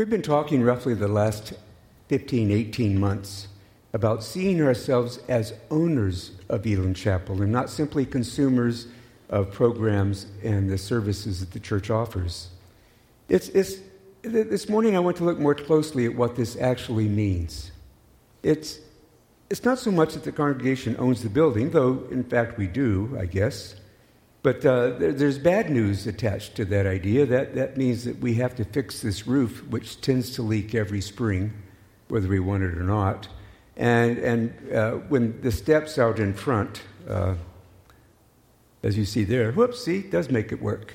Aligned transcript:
We've 0.00 0.08
been 0.08 0.22
talking 0.22 0.62
roughly 0.62 0.94
the 0.94 1.08
last 1.08 1.52
15, 2.08 2.50
18 2.50 2.98
months 2.98 3.48
about 3.92 4.24
seeing 4.24 4.62
ourselves 4.62 5.18
as 5.28 5.52
owners 5.70 6.30
of 6.48 6.64
Elim 6.64 6.94
Chapel 6.94 7.42
and 7.42 7.52
not 7.52 7.68
simply 7.68 8.06
consumers 8.06 8.86
of 9.28 9.52
programs 9.52 10.26
and 10.42 10.70
the 10.70 10.78
services 10.78 11.40
that 11.40 11.50
the 11.50 11.60
church 11.60 11.90
offers. 11.90 12.48
It's, 13.28 13.50
it's, 13.50 13.76
this 14.22 14.70
morning 14.70 14.96
I 14.96 15.00
want 15.00 15.18
to 15.18 15.24
look 15.24 15.38
more 15.38 15.54
closely 15.54 16.06
at 16.06 16.14
what 16.14 16.34
this 16.34 16.56
actually 16.56 17.06
means. 17.06 17.70
It's, 18.42 18.78
it's 19.50 19.66
not 19.66 19.78
so 19.78 19.90
much 19.90 20.14
that 20.14 20.24
the 20.24 20.32
congregation 20.32 20.96
owns 20.98 21.22
the 21.22 21.28
building, 21.28 21.72
though 21.72 22.06
in 22.10 22.24
fact 22.24 22.56
we 22.56 22.68
do, 22.68 23.18
I 23.20 23.26
guess. 23.26 23.74
But 24.42 24.64
uh, 24.64 24.90
there, 24.90 25.12
there's 25.12 25.38
bad 25.38 25.70
news 25.70 26.06
attached 26.06 26.54
to 26.56 26.64
that 26.66 26.86
idea. 26.86 27.26
That, 27.26 27.54
that 27.54 27.76
means 27.76 28.04
that 28.04 28.18
we 28.20 28.34
have 28.34 28.54
to 28.56 28.64
fix 28.64 29.02
this 29.02 29.26
roof, 29.26 29.66
which 29.68 30.00
tends 30.00 30.30
to 30.36 30.42
leak 30.42 30.74
every 30.74 31.00
spring, 31.00 31.52
whether 32.08 32.28
we 32.28 32.40
want 32.40 32.62
it 32.62 32.76
or 32.76 32.82
not. 32.82 33.28
And, 33.76 34.18
and 34.18 34.72
uh, 34.72 34.92
when 35.08 35.40
the 35.42 35.52
steps 35.52 35.98
out 35.98 36.18
in 36.18 36.32
front, 36.32 36.82
uh, 37.08 37.34
as 38.82 38.96
you 38.96 39.04
see 39.04 39.24
there, 39.24 39.52
whoops, 39.52 39.84
see, 39.84 40.00
does 40.00 40.30
make 40.30 40.52
it 40.52 40.62
work. 40.62 40.94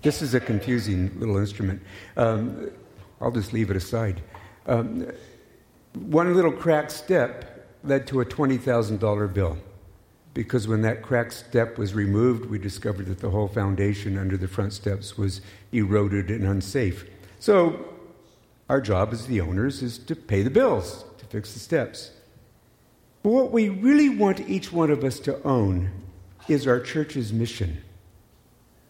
This 0.00 0.22
is 0.22 0.34
a 0.34 0.40
confusing 0.40 1.18
little 1.18 1.36
instrument. 1.36 1.82
Um, 2.16 2.70
I'll 3.20 3.30
just 3.30 3.52
leave 3.52 3.70
it 3.70 3.76
aside. 3.76 4.22
Um, 4.66 5.06
one 5.94 6.34
little 6.34 6.52
cracked 6.52 6.90
step 6.90 7.68
led 7.84 8.06
to 8.08 8.20
a 8.20 8.24
$20,000 8.24 9.32
bill 9.34 9.58
because 10.34 10.66
when 10.66 10.82
that 10.82 11.00
cracked 11.00 11.32
step 11.32 11.78
was 11.78 11.94
removed, 11.94 12.46
we 12.46 12.58
discovered 12.58 13.06
that 13.06 13.20
the 13.20 13.30
whole 13.30 13.46
foundation 13.46 14.18
under 14.18 14.36
the 14.36 14.48
front 14.48 14.72
steps 14.72 15.16
was 15.16 15.40
eroded 15.72 16.28
and 16.28 16.44
unsafe. 16.44 17.08
So, 17.38 17.88
our 18.68 18.80
job 18.80 19.12
as 19.12 19.26
the 19.26 19.40
owners 19.40 19.82
is 19.82 19.98
to 19.98 20.16
pay 20.16 20.42
the 20.42 20.50
bills, 20.50 21.04
to 21.18 21.24
fix 21.26 21.52
the 21.52 21.60
steps. 21.60 22.10
But 23.22 23.30
what 23.30 23.52
we 23.52 23.68
really 23.68 24.08
want 24.08 24.40
each 24.48 24.72
one 24.72 24.90
of 24.90 25.04
us 25.04 25.20
to 25.20 25.40
own 25.44 25.90
is 26.48 26.66
our 26.66 26.80
church's 26.80 27.32
mission. 27.32 27.82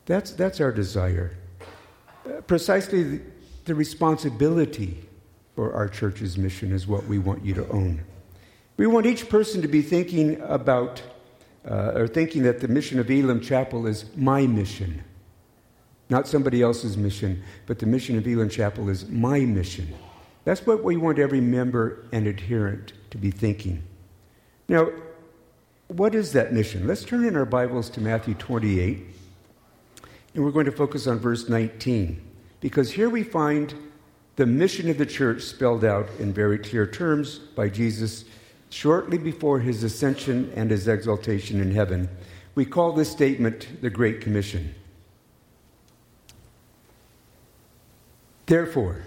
That's, 0.06 0.32
that's 0.32 0.60
our 0.60 0.72
desire. 0.72 1.36
Precisely 2.46 3.02
the, 3.02 3.20
the 3.66 3.74
responsibility 3.74 5.04
for 5.54 5.72
our 5.74 5.88
church's 5.88 6.36
mission 6.36 6.72
is 6.72 6.86
what 6.86 7.06
we 7.06 7.18
want 7.18 7.44
you 7.44 7.54
to 7.54 7.68
own. 7.68 8.02
We 8.76 8.86
want 8.86 9.06
each 9.06 9.28
person 9.28 9.62
to 9.62 9.68
be 9.68 9.82
thinking 9.82 10.40
about 10.40 11.02
uh, 11.68 11.92
or 11.94 12.06
thinking 12.06 12.42
that 12.42 12.60
the 12.60 12.68
mission 12.68 12.98
of 12.98 13.10
Elim 13.10 13.40
Chapel 13.40 13.86
is 13.86 14.04
my 14.16 14.46
mission, 14.46 15.02
not 16.10 16.28
somebody 16.28 16.62
else's 16.62 16.96
mission, 16.96 17.42
but 17.66 17.78
the 17.78 17.86
mission 17.86 18.18
of 18.18 18.26
Elim 18.26 18.48
Chapel 18.48 18.88
is 18.88 19.08
my 19.08 19.40
mission. 19.40 19.92
That's 20.44 20.66
what 20.66 20.84
we 20.84 20.96
want 20.96 21.18
every 21.18 21.40
member 21.40 22.04
and 22.12 22.26
adherent 22.26 22.92
to 23.10 23.18
be 23.18 23.30
thinking. 23.30 23.82
Now, 24.68 24.90
what 25.88 26.14
is 26.14 26.32
that 26.32 26.52
mission? 26.52 26.86
Let's 26.86 27.04
turn 27.04 27.24
in 27.24 27.36
our 27.36 27.44
Bibles 27.44 27.88
to 27.90 28.00
Matthew 28.00 28.34
28, 28.34 28.98
and 30.34 30.44
we're 30.44 30.50
going 30.50 30.66
to 30.66 30.72
focus 30.72 31.06
on 31.06 31.18
verse 31.18 31.48
19, 31.48 32.20
because 32.60 32.90
here 32.90 33.08
we 33.08 33.22
find 33.22 33.74
the 34.36 34.46
mission 34.46 34.90
of 34.90 34.98
the 34.98 35.06
church 35.06 35.42
spelled 35.42 35.84
out 35.84 36.08
in 36.18 36.32
very 36.32 36.58
clear 36.58 36.86
terms 36.86 37.38
by 37.38 37.68
Jesus 37.68 38.24
shortly 38.74 39.16
before 39.16 39.60
his 39.60 39.84
ascension 39.84 40.52
and 40.56 40.68
his 40.68 40.88
exaltation 40.88 41.60
in 41.60 41.70
heaven. 41.70 42.08
We 42.56 42.64
call 42.64 42.92
this 42.92 43.08
statement 43.08 43.80
the 43.80 43.88
Great 43.88 44.20
Commission. 44.20 44.74
Therefore, 48.46 49.06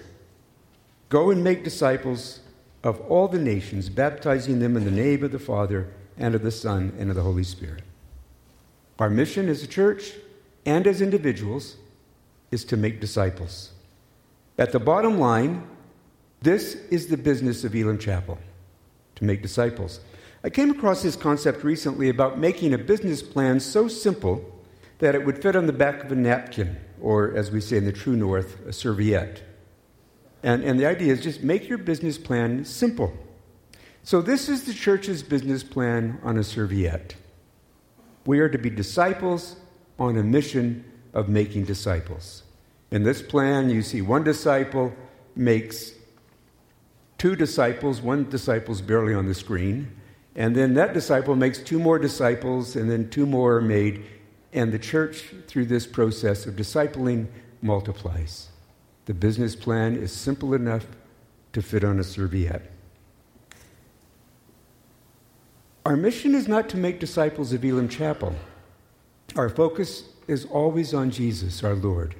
go 1.09 1.31
and 1.31 1.43
make 1.43 1.65
disciples 1.65 2.39
of 2.81 3.01
all 3.01 3.27
the 3.27 3.39
nations, 3.39 3.89
baptizing 3.89 4.59
them 4.59 4.77
in 4.77 4.85
the 4.85 4.91
name 4.91 5.21
of 5.21 5.33
the 5.33 5.37
Father 5.37 5.91
and 6.17 6.33
of 6.33 6.43
the 6.43 6.51
Son 6.51 6.93
and 6.97 7.09
of 7.09 7.17
the 7.17 7.23
Holy 7.23 7.43
Spirit. 7.43 7.83
Our 8.99 9.09
mission 9.09 9.49
as 9.49 9.63
a 9.63 9.67
church 9.67 10.13
and 10.65 10.87
as 10.87 11.01
individuals 11.01 11.75
is 12.51 12.63
to 12.65 12.77
make 12.77 13.01
disciples. 13.01 13.71
At 14.57 14.71
the 14.71 14.79
bottom 14.79 15.19
line, 15.19 15.67
this 16.41 16.75
is 16.89 17.07
the 17.07 17.17
business 17.17 17.65
of 17.65 17.75
Elim 17.75 17.99
Chapel 17.99 18.39
to 19.17 19.23
make 19.23 19.41
disciples. 19.41 19.99
I 20.43 20.49
came 20.49 20.71
across 20.71 21.03
this 21.03 21.15
concept 21.15 21.63
recently 21.63 22.09
about 22.09 22.39
making 22.39 22.73
a 22.73 22.77
business 22.77 23.21
plan 23.21 23.59
so 23.59 23.87
simple 23.87 24.43
that 24.99 25.15
it 25.15 25.25
would 25.25 25.41
fit 25.41 25.55
on 25.55 25.67
the 25.67 25.73
back 25.73 26.03
of 26.03 26.11
a 26.11 26.15
napkin, 26.15 26.77
or 27.01 27.35
as 27.35 27.51
we 27.51 27.61
say 27.61 27.77
in 27.77 27.85
the 27.85 27.91
true 27.91 28.15
north, 28.15 28.65
a 28.65 28.73
serviette. 28.73 29.43
And, 30.43 30.63
and 30.63 30.79
the 30.79 30.85
idea 30.85 31.11
is 31.11 31.21
just 31.21 31.43
make 31.43 31.67
your 31.67 31.77
business 31.77 32.17
plan 32.17 32.65
simple. 32.65 33.13
So, 34.03 34.21
this 34.21 34.47
is 34.47 34.63
the 34.63 34.73
church's 34.73 35.21
business 35.21 35.63
plan 35.63 36.19
on 36.23 36.37
a 36.37 36.43
serviette. 36.43 37.15
We 38.25 38.39
are 38.39 38.47
to 38.47 38.57
be 38.57 38.69
disciples 38.69 39.57
on 39.99 40.17
a 40.17 40.23
mission 40.23 40.85
of 41.13 41.27
making 41.27 41.65
disciples. 41.65 42.43
In 42.91 43.03
this 43.03 43.21
plan, 43.21 43.69
you 43.69 43.81
see 43.81 44.01
one 44.01 44.23
disciple 44.23 44.93
makes 45.35 45.91
two 47.17 47.35
disciples, 47.35 48.01
one 48.01 48.29
disciple's 48.29 48.81
barely 48.81 49.13
on 49.13 49.25
the 49.25 49.33
screen, 49.33 49.91
and 50.35 50.55
then 50.55 50.75
that 50.75 50.93
disciple 50.93 51.35
makes 51.35 51.57
two 51.57 51.79
more 51.79 51.97
disciples, 51.97 52.75
and 52.75 52.89
then 52.89 53.09
two 53.09 53.25
more 53.25 53.57
are 53.57 53.61
made, 53.61 54.05
and 54.53 54.71
the 54.71 54.79
church, 54.79 55.33
through 55.47 55.65
this 55.65 55.87
process 55.87 56.45
of 56.45 56.55
discipling, 56.55 57.27
multiplies. 57.61 58.49
The 59.05 59.13
business 59.13 59.55
plan 59.55 59.95
is 59.95 60.11
simple 60.11 60.53
enough 60.53 60.85
to 61.53 61.61
fit 61.61 61.83
on 61.83 61.99
a 61.99 62.03
serviette. 62.03 62.71
Our 65.85 65.95
mission 65.95 66.35
is 66.35 66.47
not 66.47 66.67
to 66.69 66.77
make 66.77 66.99
disciples 66.99 67.53
of 67.53 67.63
Elim 67.63 67.87
Chapel. 67.87 68.35
Our 69.35 69.49
focus 69.49 70.03
is 70.27 70.45
always 70.45 70.93
on 70.93 71.09
Jesus, 71.09 71.63
our 71.63 71.73
Lord. 71.73 72.15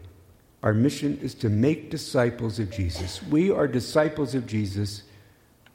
Our 0.64 0.74
mission 0.74 1.20
is 1.22 1.34
to 1.36 1.50
make 1.50 1.92
disciples 1.92 2.60
of 2.60 2.72
Jesus. 2.72 3.22
We 3.24 3.52
are 3.52 3.68
disciples 3.68 4.34
of 4.34 4.48
Jesus 4.48 5.04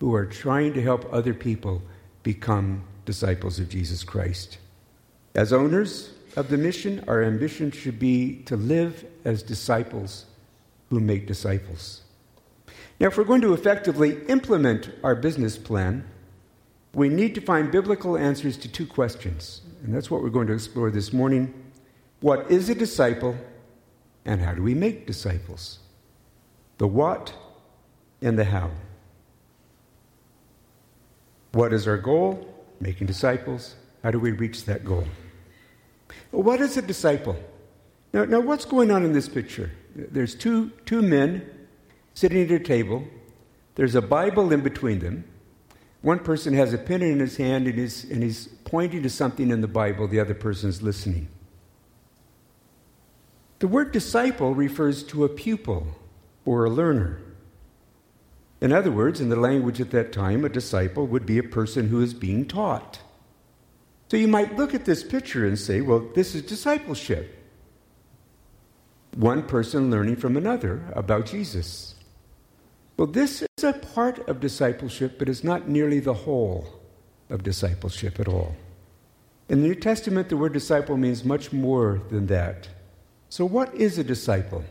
who 0.00 0.14
are 0.14 0.26
trying 0.26 0.74
to 0.74 0.82
help 0.82 1.06
other 1.12 1.32
people 1.32 1.82
become 2.22 2.84
disciples 3.04 3.58
of 3.58 3.68
Jesus 3.68 4.02
Christ. 4.02 4.58
As 5.34 5.52
owners 5.52 6.12
of 6.36 6.48
the 6.48 6.58
mission, 6.58 7.04
our 7.06 7.22
ambition 7.22 7.70
should 7.70 7.98
be 7.98 8.42
to 8.46 8.56
live 8.56 9.04
as 9.24 9.42
disciples 9.42 10.26
who 10.90 10.98
make 10.98 11.26
disciples. 11.26 12.02
Now, 12.98 13.08
if 13.08 13.16
we're 13.16 13.24
going 13.24 13.40
to 13.42 13.54
effectively 13.54 14.24
implement 14.26 14.90
our 15.02 15.14
business 15.14 15.56
plan, 15.56 16.04
we 16.94 17.08
need 17.08 17.34
to 17.36 17.40
find 17.40 17.70
biblical 17.70 18.16
answers 18.16 18.56
to 18.58 18.68
two 18.68 18.86
questions. 18.86 19.62
And 19.82 19.94
that's 19.94 20.10
what 20.10 20.22
we're 20.22 20.30
going 20.30 20.48
to 20.48 20.52
explore 20.52 20.90
this 20.90 21.12
morning. 21.12 21.54
What 22.20 22.50
is 22.50 22.68
a 22.68 22.74
disciple? 22.74 23.36
And 24.24 24.40
how 24.40 24.54
do 24.54 24.62
we 24.62 24.74
make 24.74 25.06
disciples? 25.06 25.78
The 26.78 26.86
what 26.86 27.34
and 28.20 28.38
the 28.38 28.44
how. 28.44 28.70
What 31.52 31.72
is 31.72 31.86
our 31.86 31.98
goal? 31.98 32.48
Making 32.80 33.06
disciples. 33.06 33.76
How 34.02 34.10
do 34.10 34.18
we 34.18 34.32
reach 34.32 34.64
that 34.64 34.84
goal? 34.84 35.04
What 36.30 36.60
is 36.60 36.76
a 36.76 36.82
disciple? 36.82 37.36
Now, 38.12 38.24
now, 38.24 38.40
what's 38.40 38.64
going 38.64 38.90
on 38.90 39.04
in 39.04 39.12
this 39.12 39.28
picture? 39.28 39.70
There's 39.94 40.34
two, 40.34 40.70
two 40.86 41.02
men 41.02 41.48
sitting 42.14 42.42
at 42.42 42.50
a 42.50 42.58
table. 42.58 43.04
There's 43.74 43.94
a 43.94 44.02
Bible 44.02 44.52
in 44.52 44.60
between 44.60 44.98
them. 44.98 45.24
One 46.02 46.18
person 46.18 46.52
has 46.54 46.74
a 46.74 46.78
pen 46.78 47.00
in 47.02 47.20
his 47.20 47.36
hand 47.36 47.66
and 47.66 47.78
he's, 47.78 48.04
and 48.04 48.22
he's 48.22 48.48
pointing 48.64 49.02
to 49.04 49.10
something 49.10 49.50
in 49.50 49.60
the 49.60 49.68
Bible. 49.68 50.08
The 50.08 50.20
other 50.20 50.34
person's 50.34 50.82
listening. 50.82 51.28
The 53.62 53.68
word 53.68 53.92
disciple 53.92 54.56
refers 54.56 55.04
to 55.04 55.22
a 55.22 55.28
pupil 55.28 55.86
or 56.44 56.64
a 56.64 56.68
learner. 56.68 57.20
In 58.60 58.72
other 58.72 58.90
words, 58.90 59.20
in 59.20 59.28
the 59.28 59.36
language 59.36 59.80
at 59.80 59.92
that 59.92 60.10
time, 60.10 60.44
a 60.44 60.48
disciple 60.48 61.06
would 61.06 61.24
be 61.24 61.38
a 61.38 61.44
person 61.44 61.86
who 61.86 62.00
is 62.00 62.12
being 62.12 62.44
taught. 62.44 62.98
So 64.10 64.16
you 64.16 64.26
might 64.26 64.56
look 64.56 64.74
at 64.74 64.84
this 64.84 65.04
picture 65.04 65.46
and 65.46 65.56
say, 65.56 65.80
well, 65.80 66.00
this 66.16 66.34
is 66.34 66.42
discipleship. 66.42 67.38
One 69.14 69.44
person 69.44 69.92
learning 69.92 70.16
from 70.16 70.36
another 70.36 70.82
about 70.96 71.26
Jesus. 71.26 71.94
Well, 72.96 73.06
this 73.06 73.42
is 73.42 73.62
a 73.62 73.74
part 73.74 74.28
of 74.28 74.40
discipleship, 74.40 75.20
but 75.20 75.28
it's 75.28 75.44
not 75.44 75.68
nearly 75.68 76.00
the 76.00 76.14
whole 76.14 76.66
of 77.30 77.44
discipleship 77.44 78.18
at 78.18 78.26
all. 78.26 78.56
In 79.48 79.62
the 79.62 79.68
New 79.68 79.76
Testament, 79.76 80.30
the 80.30 80.36
word 80.36 80.52
disciple 80.52 80.96
means 80.96 81.24
much 81.24 81.52
more 81.52 82.02
than 82.10 82.26
that. 82.26 82.68
So, 83.32 83.46
what 83.46 83.74
is 83.74 83.96
a 83.96 84.04
disciple? 84.04 84.62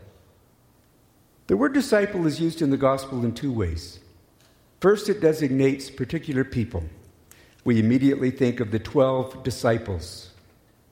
The 1.48 1.56
word 1.56 1.74
disciple 1.74 2.28
is 2.28 2.40
used 2.40 2.62
in 2.62 2.70
the 2.70 2.76
gospel 2.76 3.24
in 3.24 3.34
two 3.34 3.52
ways. 3.52 3.98
First, 4.80 5.08
it 5.08 5.20
designates 5.20 5.90
particular 5.90 6.44
people. 6.44 6.84
We 7.64 7.80
immediately 7.80 8.30
think 8.30 8.60
of 8.60 8.70
the 8.70 8.78
12 8.78 9.42
disciples, 9.42 10.30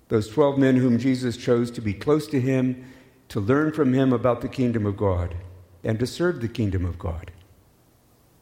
those 0.08 0.28
12 0.30 0.58
men 0.58 0.78
whom 0.78 0.98
Jesus 0.98 1.36
chose 1.36 1.70
to 1.70 1.80
be 1.80 1.94
close 1.94 2.26
to 2.26 2.40
him, 2.40 2.90
to 3.28 3.38
learn 3.38 3.72
from 3.72 3.94
him 3.94 4.12
about 4.12 4.40
the 4.40 4.48
kingdom 4.48 4.84
of 4.84 4.96
God. 4.96 5.36
and 5.84 6.00
to 6.00 6.08
serve 6.08 6.40
the 6.40 6.48
kingdom 6.48 6.84
of 6.84 6.98
God. 6.98 7.30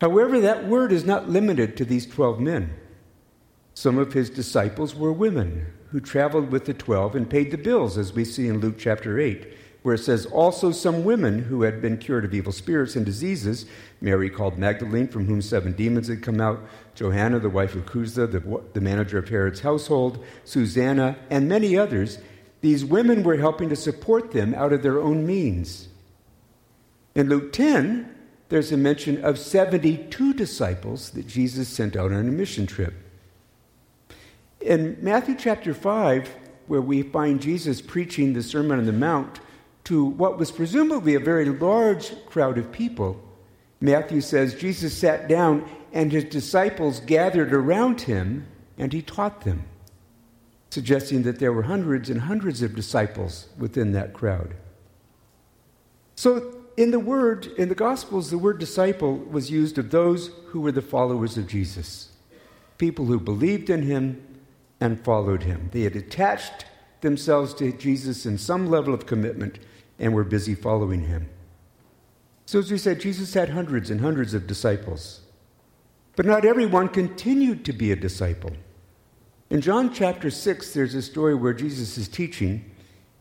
However, 0.00 0.40
that 0.40 0.66
word 0.66 0.90
is 0.90 1.04
not 1.04 1.28
limited 1.28 1.76
to 1.76 1.84
these 1.84 2.06
12 2.06 2.40
men. 2.40 2.74
Some 3.74 3.98
of 3.98 4.14
his 4.14 4.30
disciples 4.30 4.94
were 4.94 5.12
women 5.12 5.66
who 5.90 6.00
traveled 6.00 6.50
with 6.50 6.64
the 6.64 6.74
12 6.74 7.14
and 7.14 7.30
paid 7.30 7.50
the 7.50 7.58
bills, 7.58 7.96
as 7.96 8.12
we 8.12 8.24
see 8.24 8.48
in 8.48 8.60
Luke 8.60 8.76
chapter 8.78 9.18
8, 9.18 9.46
where 9.82 9.94
it 9.94 9.98
says, 9.98 10.26
Also 10.26 10.70
some 10.70 11.04
women 11.04 11.44
who 11.44 11.62
had 11.62 11.80
been 11.80 11.98
cured 11.98 12.24
of 12.24 12.34
evil 12.34 12.52
spirits 12.52 12.96
and 12.96 13.06
diseases 13.06 13.66
Mary 14.00 14.30
called 14.30 14.58
Magdalene, 14.58 15.08
from 15.08 15.26
whom 15.26 15.42
seven 15.42 15.72
demons 15.72 16.08
had 16.08 16.22
come 16.22 16.40
out, 16.40 16.60
Johanna, 16.94 17.40
the 17.40 17.50
wife 17.50 17.74
of 17.74 17.86
Chuza, 17.86 18.30
the, 18.30 18.62
the 18.72 18.80
manager 18.80 19.18
of 19.18 19.28
Herod's 19.28 19.60
household, 19.60 20.24
Susanna, 20.44 21.16
and 21.30 21.48
many 21.48 21.76
others. 21.76 22.18
These 22.60 22.84
women 22.84 23.22
were 23.22 23.36
helping 23.36 23.68
to 23.68 23.76
support 23.76 24.32
them 24.32 24.54
out 24.54 24.72
of 24.72 24.82
their 24.82 25.00
own 25.00 25.26
means. 25.26 25.88
In 27.14 27.28
Luke 27.28 27.52
10, 27.52 28.14
there's 28.48 28.72
a 28.72 28.76
mention 28.76 29.24
of 29.24 29.38
72 29.38 30.32
disciples 30.34 31.10
that 31.10 31.26
Jesus 31.26 31.68
sent 31.68 31.96
out 31.96 32.12
on 32.12 32.28
a 32.28 32.32
mission 32.32 32.66
trip. 32.66 32.94
In 34.68 34.98
Matthew 35.00 35.34
chapter 35.34 35.72
5, 35.72 36.28
where 36.66 36.82
we 36.82 37.00
find 37.00 37.40
Jesus 37.40 37.80
preaching 37.80 38.34
the 38.34 38.42
Sermon 38.42 38.78
on 38.78 38.84
the 38.84 38.92
Mount 38.92 39.40
to 39.84 40.04
what 40.04 40.36
was 40.36 40.52
presumably 40.52 41.14
a 41.14 41.20
very 41.20 41.46
large 41.46 42.12
crowd 42.26 42.58
of 42.58 42.70
people, 42.70 43.18
Matthew 43.80 44.20
says 44.20 44.54
Jesus 44.54 44.94
sat 44.94 45.26
down 45.26 45.66
and 45.90 46.12
his 46.12 46.24
disciples 46.24 47.00
gathered 47.00 47.54
around 47.54 48.02
him 48.02 48.46
and 48.76 48.92
he 48.92 49.00
taught 49.00 49.40
them, 49.40 49.64
suggesting 50.68 51.22
that 51.22 51.38
there 51.38 51.54
were 51.54 51.62
hundreds 51.62 52.10
and 52.10 52.20
hundreds 52.20 52.60
of 52.60 52.76
disciples 52.76 53.48
within 53.56 53.92
that 53.92 54.12
crowd. 54.12 54.52
So, 56.14 56.56
in 56.76 56.90
the 56.90 57.00
word, 57.00 57.46
in 57.56 57.70
the 57.70 57.74
Gospels, 57.74 58.30
the 58.30 58.36
word 58.36 58.58
disciple 58.58 59.16
was 59.16 59.50
used 59.50 59.78
of 59.78 59.90
those 59.90 60.30
who 60.48 60.60
were 60.60 60.72
the 60.72 60.82
followers 60.82 61.38
of 61.38 61.46
Jesus, 61.46 62.10
people 62.76 63.06
who 63.06 63.18
believed 63.18 63.70
in 63.70 63.80
him 63.80 64.22
and 64.80 65.04
followed 65.04 65.42
him. 65.42 65.70
They 65.72 65.82
had 65.82 65.96
attached 65.96 66.66
themselves 67.00 67.54
to 67.54 67.72
Jesus 67.72 68.26
in 68.26 68.38
some 68.38 68.68
level 68.68 68.94
of 68.94 69.06
commitment 69.06 69.58
and 69.98 70.14
were 70.14 70.24
busy 70.24 70.54
following 70.54 71.06
him. 71.06 71.28
So, 72.46 72.58
as 72.58 72.70
we 72.70 72.78
said, 72.78 73.00
Jesus 73.00 73.34
had 73.34 73.50
hundreds 73.50 73.90
and 73.90 74.00
hundreds 74.00 74.34
of 74.34 74.46
disciples. 74.46 75.20
But 76.16 76.26
not 76.26 76.44
everyone 76.44 76.88
continued 76.88 77.64
to 77.66 77.72
be 77.72 77.92
a 77.92 77.96
disciple. 77.96 78.52
In 79.50 79.60
John 79.60 79.92
chapter 79.92 80.30
6, 80.30 80.72
there's 80.72 80.94
a 80.94 81.02
story 81.02 81.34
where 81.34 81.52
Jesus 81.52 81.96
is 81.96 82.08
teaching, 82.08 82.70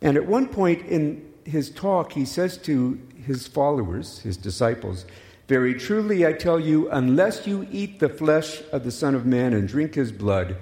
and 0.02 0.18
at 0.18 0.26
one 0.26 0.48
point 0.48 0.86
in 0.86 1.32
his 1.46 1.70
talk, 1.70 2.14
he 2.14 2.26
says 2.26 2.58
to 2.60 3.00
his 3.26 3.48
followers, 3.48 4.20
his 4.20 4.38
disciples, 4.38 5.06
Very 5.48 5.74
truly 5.74 6.26
I 6.26 6.34
tell 6.34 6.60
you, 6.60 6.90
unless 6.90 7.48
you 7.48 7.68
eat 7.72 8.00
the 8.00 8.10
flesh 8.10 8.62
of 8.72 8.84
the 8.84 8.92
Son 8.92 9.16
of 9.16 9.26
Man 9.26 9.54
and 9.54 9.68
drink 9.68 9.96
his 9.96 10.12
blood, 10.12 10.58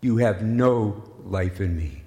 you 0.00 0.16
have 0.18 0.42
no 0.42 1.02
life 1.24 1.60
in 1.60 1.76
me. 1.76 2.02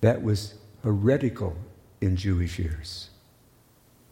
That 0.00 0.22
was 0.22 0.54
heretical 0.82 1.56
in 2.00 2.16
Jewish 2.16 2.58
ears. 2.58 3.10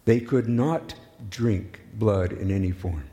They 0.05 0.21
could 0.21 0.49
not 0.49 0.95
drink 1.31 1.81
blood 1.95 2.33
in 2.33 2.51
any 2.51 2.71
form. 2.71 3.05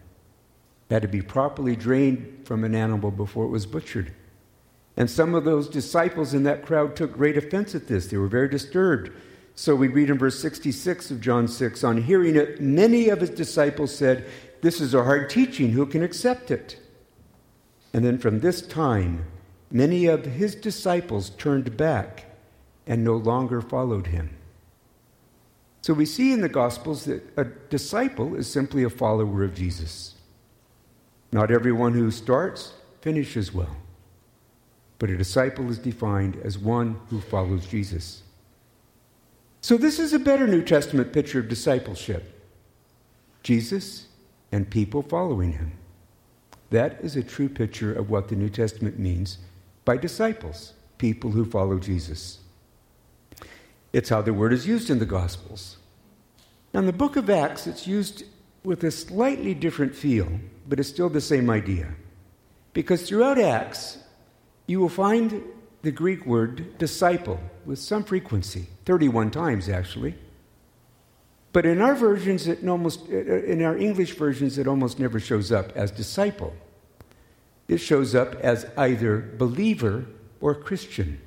It 0.90 0.94
had 0.94 1.02
to 1.02 1.08
be 1.08 1.22
properly 1.22 1.76
drained 1.76 2.44
from 2.46 2.64
an 2.64 2.76
animal 2.76 3.12
before 3.12 3.46
it 3.46 3.50
was 3.50 3.66
butchered. 3.66 4.14
And 4.98 5.10
some 5.10 5.36
of 5.36 5.44
those 5.44 5.68
disciples 5.68 6.34
in 6.34 6.44
that 6.44 6.66
crowd 6.66 6.96
took 6.96 7.14
great 7.14 7.38
offense 7.38 7.76
at 7.76 7.88
this. 7.88 8.08
They 8.08 8.18
were 8.18 8.28
very 8.28 8.48
disturbed. 8.48 9.12
So 9.56 9.76
we 9.76 9.88
read 9.88 10.10
in 10.10 10.18
verse 10.18 10.40
66 10.40 11.12
of 11.12 11.22
John 11.22 11.48
6 11.48 11.84
On 11.84 12.02
hearing 12.02 12.36
it, 12.36 12.62
many 12.62 13.10
of 13.10 13.22
his 13.22 13.30
disciples 13.30 13.96
said, 13.96 14.26
This 14.62 14.80
is 14.80 14.94
a 14.94 15.04
hard 15.04 15.30
teaching. 15.30 15.72
Who 15.72 15.86
can 15.86 16.04
accept 16.04 16.52
it? 16.52 16.80
And 17.96 18.04
then 18.04 18.18
from 18.18 18.42
this 18.42 18.62
time, 18.62 19.26
many 19.72 20.06
of 20.06 20.26
his 20.26 20.54
disciples 20.54 21.30
turned 21.30 21.78
back 21.78 22.26
and 22.86 23.06
no 23.06 23.16
longer 23.16 23.62
followed 23.62 24.08
him. 24.08 24.36
So 25.82 25.94
we 25.94 26.06
see 26.06 26.34
in 26.34 26.42
the 26.42 26.50
Gospels 26.50 27.06
that 27.06 27.24
a 27.38 27.46
disciple 27.46 28.36
is 28.36 28.52
simply 28.52 28.84
a 28.84 28.90
follower 28.90 29.46
of 29.46 29.56
Jesus. 29.56 30.16
Not 31.32 31.52
everyone 31.52 31.94
who 31.94 32.12
starts 32.12 32.74
finishes 33.00 33.54
well, 33.54 33.78
but 35.00 35.10
a 35.10 35.16
disciple 35.16 35.72
is 35.72 35.78
defined 35.78 36.36
as 36.44 36.60
one 36.60 37.00
who 37.10 37.22
follows 37.22 37.66
Jesus. 37.66 38.24
So 39.62 39.78
this 39.78 40.00
is 40.00 40.12
a 40.12 40.20
better 40.20 40.48
New 40.48 40.64
Testament 40.64 41.14
picture 41.14 41.40
of 41.40 41.48
discipleship 41.48 42.44
Jesus 43.42 44.08
and 44.52 44.70
people 44.70 45.02
following 45.02 45.54
him. 45.54 45.72
That 46.70 47.00
is 47.02 47.16
a 47.16 47.24
true 47.24 47.50
picture 47.50 47.94
of 47.94 48.10
what 48.10 48.28
the 48.28 48.36
New 48.36 48.50
Testament 48.50 49.00
means 49.00 49.38
by 49.84 49.98
disciples, 49.98 50.74
people 50.98 51.32
who 51.32 51.46
follow 51.46 51.78
Jesus. 51.80 52.40
It's 53.94 54.10
how 54.10 54.22
the 54.22 54.34
word 54.34 54.52
is 54.52 54.68
used 54.68 54.90
in 54.90 55.00
the 55.00 55.06
Gospels. 55.06 55.78
Now, 56.74 56.82
in 56.82 56.86
the 56.86 56.94
book 56.94 57.16
of 57.16 57.30
Acts, 57.30 57.68
it's 57.68 57.88
used 57.88 58.24
with 58.64 58.84
a 58.84 58.92
slightly 58.92 59.54
different 59.54 59.96
feel, 59.96 60.28
but 60.68 60.80
it's 60.80 60.90
still 60.90 61.10
the 61.10 61.22
same 61.22 61.50
idea. 61.50 61.94
Because 62.74 63.08
throughout 63.08 63.40
Acts, 63.40 64.00
you 64.68 64.80
will 64.80 64.90
find 64.90 65.42
the 65.84 65.92
Greek 65.92 66.26
word 66.26 66.78
disciple 66.78 67.40
with 67.64 67.80
some 67.80 68.04
frequency, 68.04 68.68
31 68.86 69.32
times 69.32 69.70
actually. 69.70 70.16
But 71.56 71.66
in 71.66 71.80
our 71.80 71.96
versions, 71.96 72.50
it 72.50 72.68
almost, 72.68 73.08
in 73.08 73.64
our 73.64 73.78
English 73.78 74.18
versions, 74.18 74.58
it 74.58 74.68
almost 74.68 75.00
never 75.00 75.22
shows 75.22 75.54
up 75.54 75.72
as 75.74 75.90
disciple. 75.90 76.54
It 77.70 77.78
shows 77.78 78.14
up 78.14 78.36
as 78.42 78.66
either 78.76 79.22
believer 79.38 80.04
or 80.42 80.54
Christian. 80.54 81.18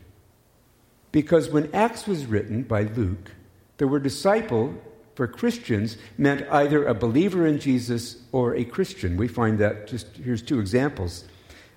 Because 1.13 1.49
when 1.49 1.75
Acts 1.75 2.07
was 2.07 2.27
written 2.27 2.63
by 2.63 2.83
Luke, 2.83 3.31
the 3.79 3.89
word 3.89 4.03
disciple 4.03 4.75
for 5.15 5.27
Christians 5.27 5.97
meant 6.19 6.47
either 6.51 6.85
a 6.85 6.93
believer 6.93 7.47
in 7.47 7.59
Jesus 7.59 8.19
or 8.31 8.55
a 8.55 8.67
Christian. 8.67 9.17
We 9.17 9.29
find 9.29 9.59
that 9.61 9.89
just 9.89 10.09
here's 10.19 10.43
two 10.43 10.61
examples. 10.61 11.25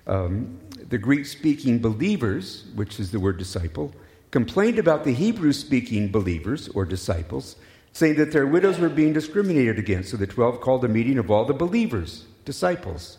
Um, 0.06 0.60
the 0.90 0.98
Greek 0.98 1.24
speaking 1.24 1.78
believers, 1.78 2.66
which 2.74 3.00
is 3.00 3.12
the 3.12 3.18
word 3.18 3.38
disciple, 3.38 3.94
complained 4.30 4.78
about 4.78 5.04
the 5.04 5.14
Hebrew 5.14 5.54
speaking 5.54 6.12
believers 6.12 6.68
or 6.68 6.84
disciples, 6.84 7.56
saying 7.92 8.16
that 8.16 8.32
their 8.32 8.46
widows 8.46 8.78
were 8.78 8.88
being 8.88 9.12
discriminated 9.12 9.78
against. 9.78 10.10
So 10.10 10.16
the 10.16 10.26
12 10.26 10.60
called 10.60 10.84
a 10.84 10.88
meeting 10.88 11.18
of 11.18 11.30
all 11.30 11.44
the 11.44 11.54
believers, 11.54 12.24
disciples. 12.44 13.18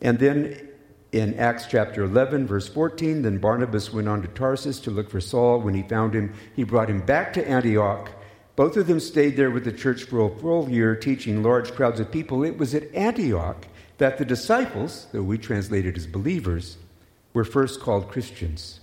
And 0.00 0.18
then 0.18 0.68
in 1.12 1.38
Acts 1.38 1.66
chapter 1.66 2.04
11, 2.04 2.46
verse 2.46 2.68
14, 2.68 3.22
then 3.22 3.38
Barnabas 3.38 3.92
went 3.92 4.08
on 4.08 4.22
to 4.22 4.28
Tarsus 4.28 4.80
to 4.80 4.90
look 4.90 5.08
for 5.08 5.20
Saul. 5.20 5.60
When 5.60 5.74
he 5.74 5.82
found 5.82 6.14
him, 6.14 6.34
he 6.54 6.64
brought 6.64 6.90
him 6.90 7.00
back 7.00 7.32
to 7.34 7.48
Antioch. 7.48 8.10
Both 8.56 8.76
of 8.76 8.86
them 8.86 9.00
stayed 9.00 9.36
there 9.36 9.50
with 9.50 9.64
the 9.64 9.72
church 9.72 10.04
for 10.04 10.20
a 10.20 10.38
full 10.38 10.68
year, 10.68 10.96
teaching 10.96 11.42
large 11.42 11.72
crowds 11.72 12.00
of 12.00 12.10
people. 12.10 12.44
It 12.44 12.58
was 12.58 12.74
at 12.74 12.94
Antioch 12.94 13.66
that 13.98 14.18
the 14.18 14.24
disciples, 14.24 15.06
though 15.12 15.22
we 15.22 15.38
translate 15.38 15.86
it 15.86 15.96
as 15.96 16.06
believers, 16.06 16.76
were 17.32 17.44
first 17.44 17.80
called 17.80 18.10
Christians. 18.10 18.80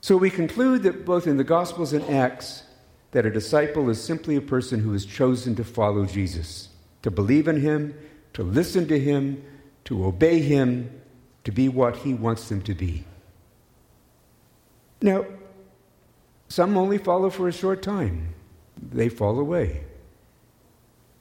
So 0.00 0.16
we 0.16 0.30
conclude 0.30 0.82
that 0.84 1.04
both 1.04 1.26
in 1.26 1.36
the 1.36 1.44
Gospels 1.44 1.92
and 1.92 2.04
Acts, 2.04 2.62
that 3.12 3.26
a 3.26 3.30
disciple 3.30 3.90
is 3.90 4.02
simply 4.02 4.36
a 4.36 4.40
person 4.40 4.80
who 4.80 4.92
has 4.92 5.04
chosen 5.04 5.54
to 5.56 5.64
follow 5.64 6.06
Jesus, 6.06 6.68
to 7.02 7.10
believe 7.10 7.48
in 7.48 7.60
him, 7.60 7.94
to 8.34 8.42
listen 8.42 8.86
to 8.88 8.98
him, 8.98 9.42
to 9.84 10.04
obey 10.04 10.40
Him, 10.40 11.00
to 11.42 11.50
be 11.50 11.68
what 11.68 11.96
He 11.96 12.14
wants 12.14 12.48
them 12.48 12.62
to 12.62 12.74
be. 12.74 13.04
Now, 15.02 15.24
some 16.48 16.76
only 16.76 16.98
follow 16.98 17.30
for 17.30 17.48
a 17.48 17.52
short 17.52 17.82
time, 17.82 18.34
they 18.80 19.08
fall 19.08 19.38
away. 19.38 19.82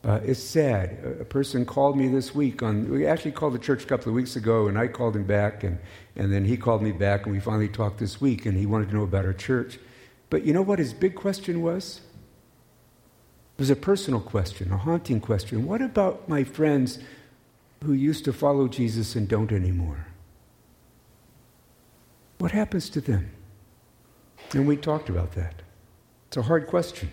Uh, 0.03 0.19
it's 0.24 0.41
sad. 0.41 1.00
A 1.19 1.25
person 1.25 1.65
called 1.65 1.98
me 1.98 2.08
this 2.08 2.34
week 2.34 2.63
on, 2.63 2.89
we 2.89 3.05
actually 3.05 3.31
called 3.34 3.53
the 3.53 3.60
church 3.60 3.84
a 3.84 3.88
couple 3.88 4.10
of 4.10 4.15
weeks 4.15 4.36
ago, 4.36 4.67
and 4.67 4.77
I 4.77 4.88
called 4.88 5.15
him 5.15 5.25
back, 5.25 5.63
and, 5.63 5.77
and 6.15 6.31
then 6.31 6.46
he 6.46 6.55
called 6.55 6.81
me 6.81 6.91
back, 6.91 7.25
and 7.25 7.34
we 7.34 7.39
finally 7.39 7.67
talked 7.67 7.98
this 7.98 8.22
week, 8.22 8.46
and 8.46 8.58
he 8.58 8.65
wanted 8.65 8.89
to 8.89 8.96
know 8.96 9.03
about 9.03 9.25
our 9.25 9.34
church. 9.34 9.79
But 10.29 10.45
you 10.45 10.53
know 10.53 10.62
what 10.62 10.79
his 10.79 10.93
big 10.93 11.15
question 11.15 11.62
was? 11.62 12.01
It 13.57 13.62
was 13.62 13.69
a 13.69 13.75
personal 13.75 14.21
question, 14.21 14.71
a 14.71 14.77
haunting 14.77 15.19
question. 15.19 15.65
What 15.65 15.81
about 15.81 16.29
my 16.29 16.43
friends 16.43 17.00
who 17.83 17.93
used 17.93 18.25
to 18.25 18.33
follow 18.33 18.67
Jesus 18.67 19.15
and 19.15 19.27
don't 19.27 19.51
anymore? 19.51 20.07
What 22.38 22.51
happens 22.51 22.89
to 22.91 23.01
them? 23.01 23.31
And 24.53 24.67
we 24.67 24.77
talked 24.77 25.09
about 25.09 25.33
that. 25.33 25.62
It's 26.27 26.38
a 26.38 26.43
hard 26.43 26.67
question. 26.67 27.12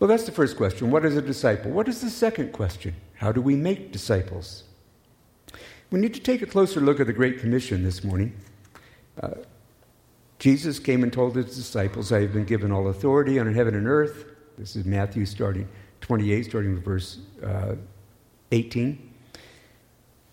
Well, 0.00 0.08
that's 0.08 0.24
the 0.24 0.32
first 0.32 0.56
question. 0.56 0.90
What 0.90 1.04
is 1.04 1.16
a 1.16 1.22
disciple? 1.22 1.70
What 1.70 1.88
is 1.88 2.00
the 2.00 2.10
second 2.10 2.52
question? 2.52 2.94
How 3.14 3.30
do 3.30 3.40
we 3.40 3.54
make 3.54 3.92
disciples? 3.92 4.64
We 5.92 6.00
need 6.00 6.14
to 6.14 6.20
take 6.20 6.42
a 6.42 6.46
closer 6.46 6.80
look 6.80 6.98
at 6.98 7.06
the 7.06 7.12
Great 7.12 7.38
Commission 7.38 7.84
this 7.84 8.02
morning. 8.02 8.34
Uh, 9.22 9.34
Jesus 10.42 10.80
came 10.80 11.04
and 11.04 11.12
told 11.12 11.36
his 11.36 11.54
disciples, 11.54 12.10
I 12.10 12.22
have 12.22 12.32
been 12.32 12.44
given 12.44 12.72
all 12.72 12.88
authority 12.88 13.38
on 13.38 13.54
heaven 13.54 13.76
and 13.76 13.86
earth. 13.86 14.24
This 14.58 14.74
is 14.74 14.84
Matthew 14.84 15.24
starting 15.24 15.68
28, 16.00 16.42
starting 16.46 16.74
with 16.74 16.84
verse 16.84 17.20
uh, 17.44 17.76
18. 18.50 19.14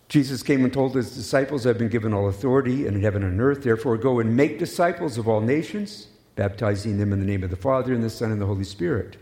Jesus 0.07 0.41
came 0.41 0.63
and 0.63 0.73
told 0.73 0.95
his 0.95 1.15
disciples, 1.15 1.67
I've 1.67 1.77
been 1.77 1.89
given 1.89 2.11
all 2.11 2.27
authority 2.27 2.87
in 2.87 2.99
heaven 2.99 3.21
and 3.21 3.39
earth. 3.39 3.61
Therefore, 3.61 3.97
go 3.97 4.19
and 4.19 4.35
make 4.35 4.57
disciples 4.57 5.19
of 5.19 5.27
all 5.27 5.41
nations, 5.41 6.07
baptizing 6.35 6.97
them 6.97 7.13
in 7.13 7.19
the 7.19 7.25
name 7.27 7.43
of 7.43 7.51
the 7.51 7.55
Father, 7.55 7.93
and 7.93 8.03
the 8.03 8.09
Son, 8.09 8.31
and 8.31 8.41
the 8.41 8.47
Holy 8.47 8.63
Spirit. 8.63 9.17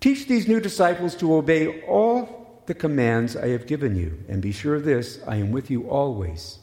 Teach 0.00 0.26
these 0.26 0.46
new 0.46 0.60
disciples 0.60 1.14
to 1.14 1.34
obey 1.34 1.80
all 1.84 2.60
the 2.66 2.74
commands 2.74 3.34
I 3.34 3.48
have 3.48 3.66
given 3.66 3.96
you. 3.96 4.22
And 4.28 4.42
be 4.42 4.52
sure 4.52 4.74
of 4.74 4.84
this 4.84 5.20
I 5.26 5.36
am 5.36 5.52
with 5.52 5.70
you 5.70 5.88
always, 5.88 6.58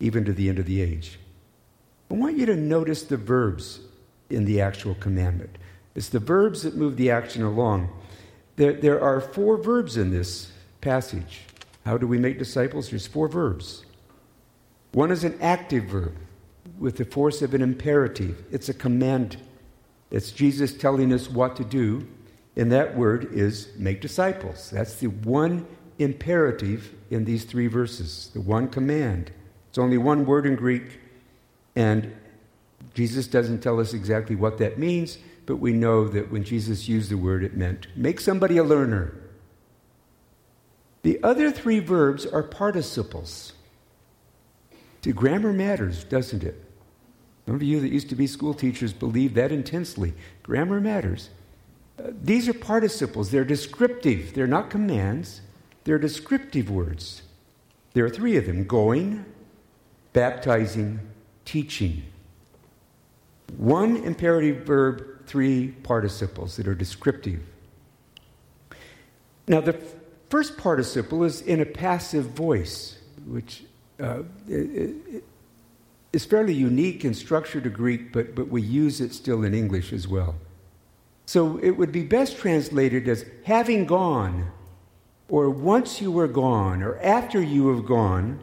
even 0.00 0.24
to 0.24 0.32
the 0.32 0.48
end 0.48 0.58
of 0.58 0.66
the 0.66 0.82
age. 0.82 1.20
I 2.12 2.14
want 2.14 2.36
you 2.36 2.44
to 2.44 2.56
notice 2.56 3.04
the 3.04 3.16
verbs 3.16 3.80
in 4.28 4.44
the 4.44 4.60
actual 4.60 4.94
commandment. 4.96 5.56
It's 5.94 6.10
the 6.10 6.18
verbs 6.18 6.62
that 6.62 6.76
move 6.76 6.98
the 6.98 7.10
action 7.10 7.42
along. 7.42 7.88
There, 8.56 8.74
there 8.74 9.00
are 9.00 9.18
four 9.18 9.56
verbs 9.56 9.96
in 9.96 10.10
this 10.10 10.52
passage. 10.82 11.40
How 11.86 11.96
do 11.96 12.06
we 12.06 12.18
make 12.18 12.38
disciples? 12.38 12.90
There's 12.90 13.06
four 13.06 13.28
verbs. 13.28 13.86
One 14.92 15.10
is 15.10 15.24
an 15.24 15.38
active 15.40 15.84
verb 15.84 16.14
with 16.78 16.98
the 16.98 17.06
force 17.06 17.40
of 17.40 17.54
an 17.54 17.62
imperative, 17.62 18.44
it's 18.50 18.68
a 18.68 18.74
command. 18.74 19.38
It's 20.10 20.32
Jesus 20.32 20.74
telling 20.74 21.14
us 21.14 21.30
what 21.30 21.56
to 21.56 21.64
do, 21.64 22.06
and 22.56 22.70
that 22.72 22.94
word 22.94 23.32
is 23.32 23.68
make 23.78 24.02
disciples. 24.02 24.68
That's 24.68 24.96
the 24.96 25.06
one 25.06 25.66
imperative 25.98 26.92
in 27.10 27.24
these 27.24 27.44
three 27.44 27.68
verses, 27.68 28.30
the 28.34 28.42
one 28.42 28.68
command. 28.68 29.30
It's 29.70 29.78
only 29.78 29.96
one 29.96 30.26
word 30.26 30.44
in 30.44 30.56
Greek, 30.56 30.98
and 31.74 32.14
Jesus 32.94 33.26
doesn't 33.26 33.60
tell 33.60 33.80
us 33.80 33.94
exactly 33.94 34.36
what 34.36 34.58
that 34.58 34.78
means, 34.78 35.18
but 35.46 35.56
we 35.56 35.72
know 35.72 36.06
that 36.08 36.30
when 36.30 36.44
Jesus 36.44 36.88
used 36.88 37.10
the 37.10 37.16
word, 37.16 37.42
it 37.42 37.56
meant 37.56 37.86
make 37.96 38.20
somebody 38.20 38.58
a 38.58 38.64
learner. 38.64 39.14
The 41.02 41.22
other 41.22 41.50
three 41.50 41.80
verbs 41.80 42.26
are 42.26 42.42
participles. 42.42 43.54
See, 45.02 45.12
grammar 45.12 45.52
matters, 45.52 46.04
doesn't 46.04 46.44
it? 46.44 46.62
Some 47.46 47.56
of 47.56 47.62
you 47.62 47.80
that 47.80 47.90
used 47.90 48.08
to 48.10 48.14
be 48.14 48.28
school 48.28 48.54
teachers 48.54 48.92
believe 48.92 49.34
that 49.34 49.50
intensely. 49.50 50.14
Grammar 50.44 50.80
matters. 50.80 51.30
Uh, 51.98 52.10
these 52.22 52.48
are 52.48 52.54
participles. 52.54 53.30
They're 53.30 53.44
descriptive. 53.44 54.34
They're 54.34 54.46
not 54.46 54.70
commands. 54.70 55.40
They're 55.84 55.98
descriptive 55.98 56.70
words. 56.70 57.22
There 57.94 58.04
are 58.04 58.10
three 58.10 58.36
of 58.36 58.46
them 58.46 58.64
going, 58.64 59.24
baptizing, 60.12 61.00
teaching. 61.44 62.02
One 63.56 63.96
imperative 63.98 64.64
verb, 64.64 65.26
three 65.26 65.68
participles 65.68 66.56
that 66.56 66.66
are 66.66 66.74
descriptive. 66.74 67.40
Now, 69.46 69.60
the 69.60 69.78
first 70.30 70.56
participle 70.56 71.24
is 71.24 71.42
in 71.42 71.60
a 71.60 71.66
passive 71.66 72.26
voice, 72.26 72.98
which 73.26 73.64
uh, 74.00 74.22
is 74.48 76.24
fairly 76.24 76.54
unique 76.54 77.04
in 77.04 77.14
structure 77.14 77.60
to 77.60 77.68
Greek, 77.68 78.12
but, 78.12 78.34
but 78.34 78.48
we 78.48 78.62
use 78.62 79.00
it 79.00 79.12
still 79.12 79.44
in 79.44 79.54
English 79.54 79.92
as 79.92 80.06
well. 80.08 80.34
So 81.26 81.58
it 81.58 81.70
would 81.72 81.92
be 81.92 82.02
best 82.02 82.36
translated 82.38 83.08
as 83.08 83.24
having 83.44 83.86
gone, 83.86 84.50
or 85.28 85.50
once 85.50 86.00
you 86.00 86.10
were 86.10 86.28
gone, 86.28 86.82
or 86.82 86.98
after 87.00 87.40
you 87.40 87.74
have 87.74 87.86
gone, 87.86 88.40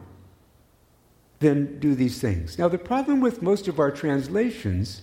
then 1.40 1.78
do 1.80 1.94
these 1.94 2.20
things. 2.20 2.58
Now, 2.58 2.68
the 2.68 2.78
problem 2.78 3.20
with 3.20 3.42
most 3.42 3.66
of 3.66 3.78
our 3.78 3.90
translations 3.90 5.02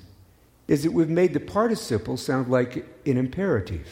is 0.67 0.83
that 0.83 0.91
we've 0.91 1.09
made 1.09 1.33
the 1.33 1.39
participle 1.39 2.17
sound 2.17 2.47
like 2.49 2.85
an 3.05 3.17
imperative. 3.17 3.87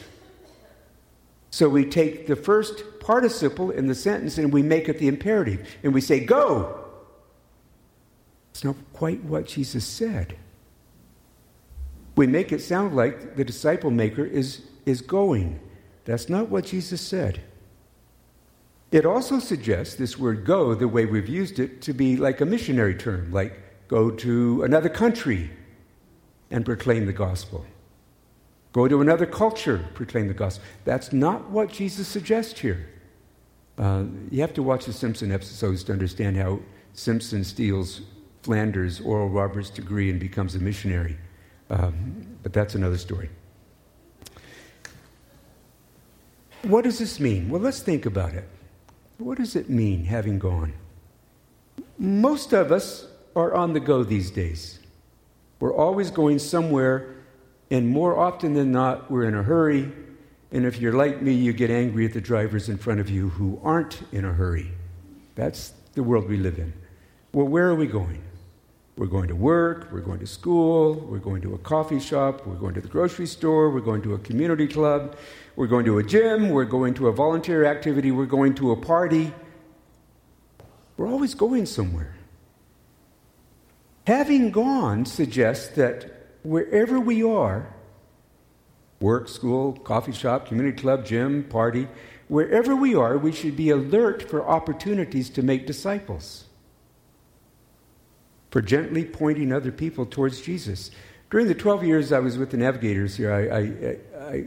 So 1.50 1.68
we 1.68 1.84
take 1.84 2.26
the 2.26 2.36
first 2.36 2.82
participle 3.00 3.70
in 3.70 3.86
the 3.86 3.94
sentence 3.94 4.38
and 4.38 4.52
we 4.52 4.62
make 4.62 4.88
it 4.88 4.98
the 4.98 5.08
imperative. 5.08 5.66
And 5.82 5.92
we 5.92 6.00
say, 6.00 6.20
go. 6.20 6.84
It's 8.52 8.64
not 8.64 8.76
quite 8.92 9.22
what 9.24 9.46
Jesus 9.46 9.84
said. 9.84 10.36
We 12.14 12.26
make 12.26 12.52
it 12.52 12.60
sound 12.60 12.94
like 12.94 13.36
the 13.36 13.44
disciple 13.44 13.90
maker 13.90 14.24
is, 14.24 14.62
is 14.86 15.00
going. 15.00 15.60
That's 16.04 16.28
not 16.28 16.48
what 16.48 16.64
Jesus 16.64 17.00
said. 17.00 17.40
It 18.92 19.04
also 19.04 19.38
suggests 19.38 19.96
this 19.96 20.16
word 20.18 20.44
go, 20.44 20.74
the 20.74 20.88
way 20.88 21.06
we've 21.06 21.28
used 21.28 21.58
it, 21.58 21.82
to 21.82 21.92
be 21.92 22.16
like 22.16 22.40
a 22.40 22.46
missionary 22.46 22.94
term, 22.94 23.32
like 23.32 23.60
go 23.88 24.10
to 24.10 24.62
another 24.62 24.88
country 24.88 25.50
and 26.50 26.64
proclaim 26.64 27.06
the 27.06 27.12
gospel. 27.12 27.66
Go 28.72 28.86
to 28.86 29.00
another 29.00 29.26
culture, 29.26 29.84
proclaim 29.94 30.28
the 30.28 30.34
gospel. 30.34 30.64
That's 30.84 31.12
not 31.12 31.50
what 31.50 31.72
Jesus 31.72 32.06
suggests 32.06 32.60
here. 32.60 32.88
Uh, 33.78 34.04
you 34.30 34.40
have 34.40 34.54
to 34.54 34.62
watch 34.62 34.84
the 34.84 34.92
Simpson 34.92 35.32
episodes 35.32 35.82
to 35.84 35.92
understand 35.92 36.36
how 36.36 36.60
Simpson 36.92 37.42
steals 37.42 38.02
Flanders' 38.42 39.00
Oral 39.00 39.28
Roberts 39.28 39.70
degree 39.70 40.10
and 40.10 40.20
becomes 40.20 40.54
a 40.54 40.58
missionary. 40.58 41.16
Um, 41.68 42.38
but 42.42 42.52
that's 42.52 42.74
another 42.74 42.96
story. 42.96 43.28
What 46.62 46.84
does 46.84 46.98
this 46.98 47.18
mean? 47.18 47.48
Well, 47.48 47.60
let's 47.60 47.80
think 47.80 48.06
about 48.06 48.34
it. 48.34 48.48
What 49.18 49.38
does 49.38 49.56
it 49.56 49.70
mean, 49.70 50.04
having 50.04 50.38
gone? 50.38 50.74
Most 51.98 52.52
of 52.52 52.70
us 52.70 53.06
are 53.34 53.54
on 53.54 53.72
the 53.72 53.80
go 53.80 54.04
these 54.04 54.30
days. 54.30 54.78
We're 55.58 55.74
always 55.74 56.10
going 56.10 56.38
somewhere, 56.38 57.14
and 57.70 57.88
more 57.88 58.18
often 58.18 58.54
than 58.54 58.72
not, 58.72 59.10
we're 59.10 59.24
in 59.24 59.34
a 59.34 59.42
hurry. 59.42 59.90
And 60.52 60.66
if 60.66 60.80
you're 60.80 60.92
like 60.92 61.22
me, 61.22 61.32
you 61.32 61.52
get 61.52 61.70
angry 61.70 62.04
at 62.04 62.12
the 62.12 62.20
drivers 62.20 62.68
in 62.68 62.76
front 62.76 63.00
of 63.00 63.08
you 63.08 63.30
who 63.30 63.58
aren't 63.62 64.02
in 64.12 64.24
a 64.24 64.32
hurry. 64.32 64.72
That's 65.34 65.72
the 65.94 66.02
world 66.02 66.28
we 66.28 66.36
live 66.36 66.58
in. 66.58 66.72
Well, 67.32 67.46
where 67.46 67.68
are 67.68 67.74
we 67.74 67.86
going? 67.86 68.22
We're 68.98 69.06
going 69.06 69.28
to 69.28 69.36
work, 69.36 69.88
we're 69.92 70.00
going 70.00 70.20
to 70.20 70.26
school, 70.26 70.94
we're 70.94 71.18
going 71.18 71.42
to 71.42 71.52
a 71.54 71.58
coffee 71.58 72.00
shop, 72.00 72.46
we're 72.46 72.54
going 72.54 72.72
to 72.74 72.80
the 72.80 72.88
grocery 72.88 73.26
store, 73.26 73.68
we're 73.68 73.80
going 73.80 74.00
to 74.02 74.14
a 74.14 74.18
community 74.18 74.66
club, 74.66 75.16
we're 75.54 75.66
going 75.66 75.84
to 75.84 75.98
a 75.98 76.02
gym, 76.02 76.48
we're 76.48 76.64
going 76.64 76.94
to 76.94 77.08
a 77.08 77.12
volunteer 77.12 77.66
activity, 77.66 78.10
we're 78.10 78.24
going 78.24 78.54
to 78.54 78.72
a 78.72 78.76
party. 78.76 79.34
We're 80.96 81.08
always 81.08 81.34
going 81.34 81.66
somewhere. 81.66 82.14
Having 84.06 84.52
gone 84.52 85.04
suggests 85.04 85.68
that 85.76 86.28
wherever 86.42 86.98
we 86.98 87.22
are, 87.22 87.74
work, 89.00 89.28
school, 89.28 89.74
coffee 89.74 90.12
shop, 90.12 90.46
community 90.46 90.80
club, 90.80 91.04
gym, 91.04 91.44
party, 91.44 91.86
wherever 92.28 92.74
we 92.74 92.94
are, 92.94 93.18
we 93.18 93.32
should 93.32 93.58
be 93.58 93.68
alert 93.68 94.22
for 94.22 94.48
opportunities 94.48 95.28
to 95.28 95.42
make 95.42 95.66
disciples 95.66 96.45
for 98.56 98.62
gently 98.62 99.04
pointing 99.04 99.52
other 99.52 99.70
people 99.70 100.06
towards 100.06 100.40
Jesus. 100.40 100.90
During 101.30 101.46
the 101.46 101.54
12 101.54 101.84
years 101.84 102.10
I 102.10 102.20
was 102.20 102.38
with 102.38 102.52
the 102.52 102.56
Navigators 102.56 103.14
here, 103.14 103.30
I, 103.30 103.54
I, 103.54 104.32
I, 104.32 104.44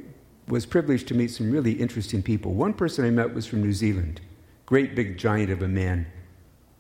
was 0.48 0.66
privileged 0.66 1.08
to 1.10 1.14
meet 1.14 1.30
some 1.30 1.52
really 1.52 1.74
interesting 1.74 2.24
people. 2.24 2.56
One 2.56 2.74
person 2.74 3.06
I 3.06 3.12
met 3.12 3.36
was 3.36 3.46
from 3.46 3.62
New 3.62 3.72
Zealand, 3.72 4.20
great 4.66 4.96
big 4.96 5.20
giant 5.20 5.52
of 5.52 5.62
a 5.62 5.68
man, 5.68 6.08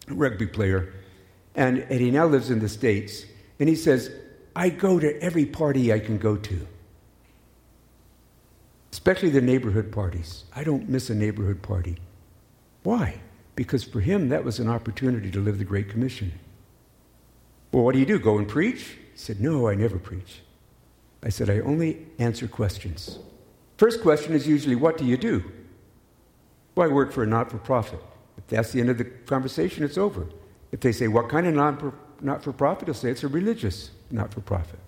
rugby 0.07 0.47
player, 0.47 0.91
and, 1.53 1.77
and 1.77 1.99
he 1.99 2.09
now 2.09 2.25
lives 2.25 2.49
in 2.49 2.61
the 2.61 2.67
States. 2.67 3.25
And 3.59 3.69
he 3.69 3.75
says, 3.75 4.09
I 4.55 4.69
go 4.69 4.99
to 4.99 5.21
every 5.21 5.45
party 5.45 5.93
I 5.93 5.99
can 5.99 6.17
go 6.17 6.35
to, 6.35 6.67
especially 8.91 9.29
the 9.29 9.39
neighborhood 9.39 9.91
parties. 9.91 10.45
I 10.55 10.63
don't 10.63 10.89
miss 10.89 11.11
a 11.11 11.15
neighborhood 11.15 11.61
party. 11.61 11.99
Why? 12.81 13.21
Because 13.55 13.83
for 13.83 13.99
him, 13.99 14.29
that 14.29 14.43
was 14.43 14.57
an 14.57 14.67
opportunity 14.67 15.29
to 15.29 15.39
live 15.39 15.59
the 15.59 15.63
Great 15.63 15.89
Commission. 15.89 16.31
Well, 17.71 17.83
what 17.83 17.93
do 17.93 17.99
you 17.99 18.05
do? 18.05 18.19
Go 18.19 18.37
and 18.37 18.47
preach? 18.47 18.97
He 19.13 19.17
said, 19.17 19.41
No, 19.41 19.67
I 19.67 19.75
never 19.75 19.97
preach. 19.99 20.41
I 21.21 21.29
said, 21.29 21.49
I 21.49 21.59
only 21.59 22.07
answer 22.17 22.47
questions. 22.47 23.19
First 23.77 24.01
question 24.01 24.33
is 24.33 24.47
usually, 24.47 24.75
What 24.75 24.97
do 24.97 25.05
you 25.05 25.17
do? 25.17 25.43
Well, 26.75 26.89
I 26.89 26.93
work 26.93 27.11
for 27.11 27.23
a 27.23 27.27
not 27.27 27.51
for 27.51 27.57
profit. 27.57 28.01
If 28.37 28.47
that's 28.47 28.71
the 28.71 28.79
end 28.79 28.89
of 28.89 28.97
the 28.97 29.05
conversation, 29.05 29.83
it's 29.83 29.97
over. 29.97 30.27
If 30.71 30.79
they 30.79 30.91
say, 30.91 31.07
What 31.07 31.29
kind 31.29 31.47
of 31.47 31.53
not 32.21 32.43
for 32.43 32.53
profit? 32.53 32.87
I'll 32.87 32.93
say, 32.93 33.11
It's 33.11 33.23
a 33.23 33.27
religious 33.27 33.91
not 34.11 34.33
for 34.33 34.41
profit. 34.41 34.79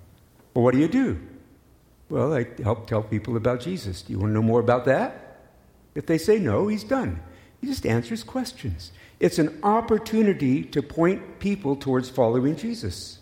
Well, 0.54 0.64
what 0.64 0.74
do 0.74 0.80
you 0.80 0.88
do? 0.88 1.20
Well, 2.10 2.34
I 2.34 2.46
help 2.62 2.88
tell 2.88 3.04
people 3.04 3.38
about 3.38 3.62
Jesus. 3.62 4.02
Do 4.02 4.12
you 4.12 4.20
want 4.20 4.32
to 4.32 4.34
know 4.34 4.42
more 4.42 4.60
about 4.60 4.86
that? 4.86 5.40
If 5.96 6.06
they 6.06 6.18
say 6.18 6.40
no, 6.40 6.68
he's 6.68 6.84
done. 6.84 7.22
He 7.62 7.68
just 7.68 7.86
answers 7.86 8.24
questions. 8.24 8.92
It's 9.20 9.38
an 9.38 9.60
opportunity 9.62 10.64
to 10.64 10.82
point 10.82 11.40
people 11.40 11.76
towards 11.76 12.10
following 12.10 12.56
Jesus. 12.56 13.20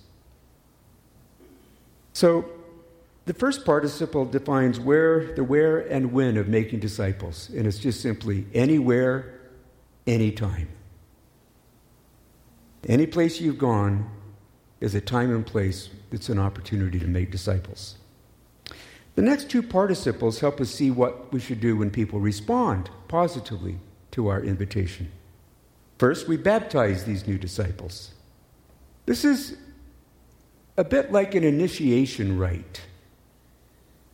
So, 2.14 2.50
the 3.26 3.34
first 3.34 3.66
participle 3.66 4.26
defines 4.26 4.80
where, 4.80 5.36
the 5.36 5.44
where 5.44 5.80
and 5.80 6.12
when 6.14 6.38
of 6.38 6.48
making 6.48 6.80
disciples, 6.80 7.50
and 7.50 7.68
it's 7.68 7.78
just 7.78 8.02
simply 8.02 8.48
anywhere, 8.54 9.40
anytime. 10.08 10.70
Any 12.88 13.06
place 13.06 13.40
you've 13.40 13.60
gone, 13.60 14.10
is 14.80 14.96
a 14.96 15.02
time 15.02 15.36
and 15.36 15.46
place 15.46 15.90
that's 16.10 16.30
an 16.30 16.40
opportunity 16.40 17.00
to 17.00 17.08
make 17.08 17.30
disciples. 17.30 17.96
The 19.16 19.22
next 19.22 19.50
two 19.50 19.62
participles 19.62 20.40
help 20.40 20.62
us 20.62 20.72
see 20.72 20.90
what 20.90 21.34
we 21.34 21.42
should 21.42 21.60
do 21.60 21.76
when 21.76 21.92
people 21.92 22.22
respond 22.22 22.90
positively 23.10 23.78
to 24.20 24.28
our 24.28 24.42
invitation. 24.42 25.10
First, 25.98 26.28
we 26.28 26.36
baptize 26.36 27.06
these 27.06 27.26
new 27.26 27.38
disciples. 27.38 28.12
This 29.06 29.24
is 29.24 29.56
a 30.76 30.84
bit 30.84 31.14
like 31.14 31.36
an 31.36 31.46
initiation 31.46 32.38
rite. 32.38 32.82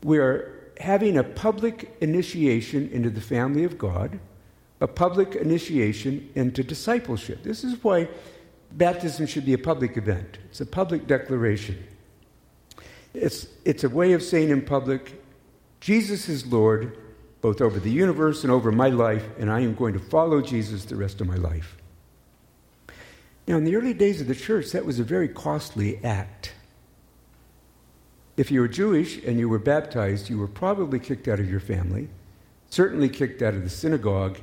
We're 0.03 0.71
having 0.79 1.17
a 1.17 1.23
public 1.23 1.97
initiation 2.01 2.87
into 2.89 3.09
the 3.09 3.19
family 3.19 3.63
of 3.63 3.79
God, 3.79 4.19
a 4.79 4.87
public 4.87 5.33
initiation 5.33 6.29
into 6.35 6.63
discipleship. 6.63 7.41
This 7.41 7.63
is 7.63 7.83
why 7.83 8.07
baptism 8.73 9.25
should 9.25 9.45
be 9.45 9.53
a 9.53 9.57
public 9.57 9.97
event, 9.97 10.37
it's 10.51 10.61
a 10.61 10.67
public 10.67 11.07
declaration. 11.07 11.83
It's, 13.15 13.47
it's 13.63 13.83
a 13.83 13.89
way 13.89 14.13
of 14.13 14.21
saying 14.21 14.49
in 14.49 14.61
public, 14.61 15.19
Jesus 15.79 16.29
is 16.29 16.45
Lord, 16.45 16.95
both 17.41 17.61
over 17.61 17.79
the 17.79 17.91
universe 17.91 18.43
and 18.43 18.51
over 18.51 18.71
my 18.71 18.89
life, 18.89 19.25
and 19.37 19.51
I 19.51 19.61
am 19.61 19.75
going 19.75 19.93
to 19.93 19.99
follow 19.99 20.41
Jesus 20.41 20.85
the 20.85 20.95
rest 20.95 21.21
of 21.21 21.27
my 21.27 21.35
life. 21.35 21.77
Now, 23.47 23.57
in 23.57 23.63
the 23.63 23.75
early 23.75 23.93
days 23.93 24.21
of 24.21 24.27
the 24.27 24.35
church, 24.35 24.71
that 24.71 24.85
was 24.85 24.99
a 24.99 25.03
very 25.03 25.27
costly 25.27 26.03
act. 26.03 26.53
If 28.37 28.51
you 28.51 28.59
were 28.59 28.67
Jewish 28.67 29.23
and 29.23 29.39
you 29.39 29.47
were 29.47 29.59
baptized, 29.59 30.29
you 30.29 30.37
were 30.37 30.47
probably 30.47 30.99
kicked 30.99 31.27
out 31.27 31.39
of 31.39 31.49
your 31.49 31.59
family, 31.59 32.09
certainly 32.69 33.07
kicked 33.07 33.41
out 33.41 33.53
of 33.53 33.63
the 33.63 33.69
synagogue, 33.69 34.39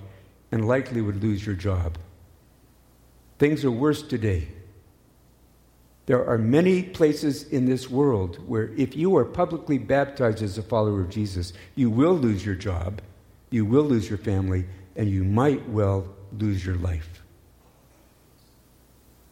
and 0.50 0.66
likely 0.66 1.00
would 1.00 1.22
lose 1.22 1.44
your 1.44 1.56
job. 1.56 1.98
Things 3.38 3.64
are 3.64 3.70
worse 3.70 4.02
today. 4.02 4.48
There 6.12 6.28
are 6.28 6.36
many 6.36 6.82
places 6.82 7.44
in 7.44 7.64
this 7.64 7.88
world 7.88 8.36
where, 8.46 8.68
if 8.76 8.94
you 8.94 9.16
are 9.16 9.24
publicly 9.24 9.78
baptized 9.78 10.42
as 10.42 10.58
a 10.58 10.62
follower 10.62 11.00
of 11.00 11.08
Jesus, 11.08 11.54
you 11.74 11.88
will 11.88 12.12
lose 12.12 12.44
your 12.44 12.54
job, 12.54 13.00
you 13.48 13.64
will 13.64 13.84
lose 13.84 14.10
your 14.10 14.18
family, 14.18 14.66
and 14.94 15.08
you 15.08 15.24
might 15.24 15.66
well 15.70 16.14
lose 16.38 16.66
your 16.66 16.74
life. 16.74 17.22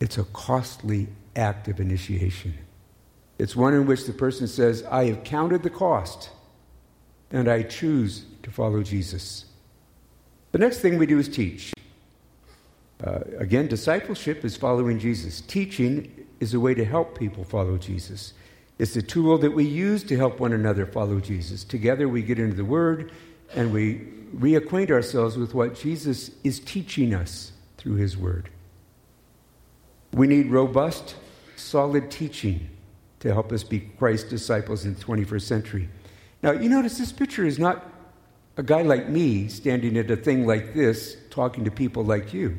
It's 0.01 0.17
a 0.17 0.25
costly 0.33 1.09
act 1.37 1.69
of 1.69 1.81
initiation. 1.81 2.55
It's 3.39 3.55
one 3.55 3.75
in 3.75 3.85
which 3.85 4.07
the 4.07 4.15
person 4.15 4.49
says, 4.49 4.83
I 4.85 5.05
have 5.05 5.23
counted 5.23 5.63
the 5.63 5.69
cost, 5.69 6.31
and 7.31 7.47
I 7.47 7.65
choose 7.65 8.25
to 8.43 8.51
follow 8.51 8.83
Jesus. 8.83 9.45
The 10.53 10.59
next 10.59 10.79
thing 10.79 10.97
we 10.97 11.05
do 11.05 11.19
is 11.19 11.29
teach. 11.29 11.75
Uh, 13.05 13.21
again, 13.37 13.67
discipleship 13.67 14.47
is 14.47 14.57
following 14.57 14.99
Jesus. 14.99 15.43
Teaching 15.43 16.17
is 16.41 16.55
a 16.55 16.61
way 16.61 16.75
to 16.75 16.85
help 16.85 17.19
people 17.19 17.45
follow 17.45 17.77
Jesus. 17.79 18.33
It's 18.79 18.97
a 18.97 19.03
tool 19.03 19.37
that 19.39 19.51
we 19.51 19.67
use 19.67 20.03
to 20.05 20.17
help 20.17 20.41
one 20.41 20.55
another 20.55 20.87
follow 20.87 21.21
Jesus. 21.21 21.65
Together 21.65 22.09
we 22.09 22.23
get 22.23 22.39
into 22.39 22.57
the 22.57 22.65
Word 22.65 23.13
and 23.55 23.73
we 23.73 24.07
reacquaint 24.35 24.91
ourselves 24.91 25.37
with 25.37 25.55
what 25.55 25.75
Jesus 25.75 26.31
is 26.45 26.61
teaching 26.61 27.15
us 27.15 27.53
through 27.77 27.97
His 27.97 28.17
Word. 28.17 28.49
We 30.13 30.27
need 30.27 30.47
robust, 30.47 31.15
solid 31.57 32.11
teaching 32.11 32.71
to 33.21 33.33
help 33.33 33.53
us 33.53 33.63
be 33.63 33.81
Christ's 33.81 34.31
disciples 34.31 34.85
in 34.85 34.95
the 34.95 35.01
21st 35.01 35.43
century. 35.43 35.89
Now, 36.43 36.53
you 36.53 36.69
notice 36.69 36.97
this 36.97 37.13
picture 37.13 37.45
is 37.45 37.59
not 37.59 37.87
a 38.57 38.63
guy 38.63 38.83
like 38.83 39.09
me 39.09 39.49
standing 39.49 39.97
at 39.99 40.11
a 40.11 40.17
thing 40.17 40.47
like 40.47 40.75
this 40.75 41.17
talking 41.29 41.65
to 41.65 41.71
people 41.71 42.03
like 42.03 42.33
you. 42.33 42.59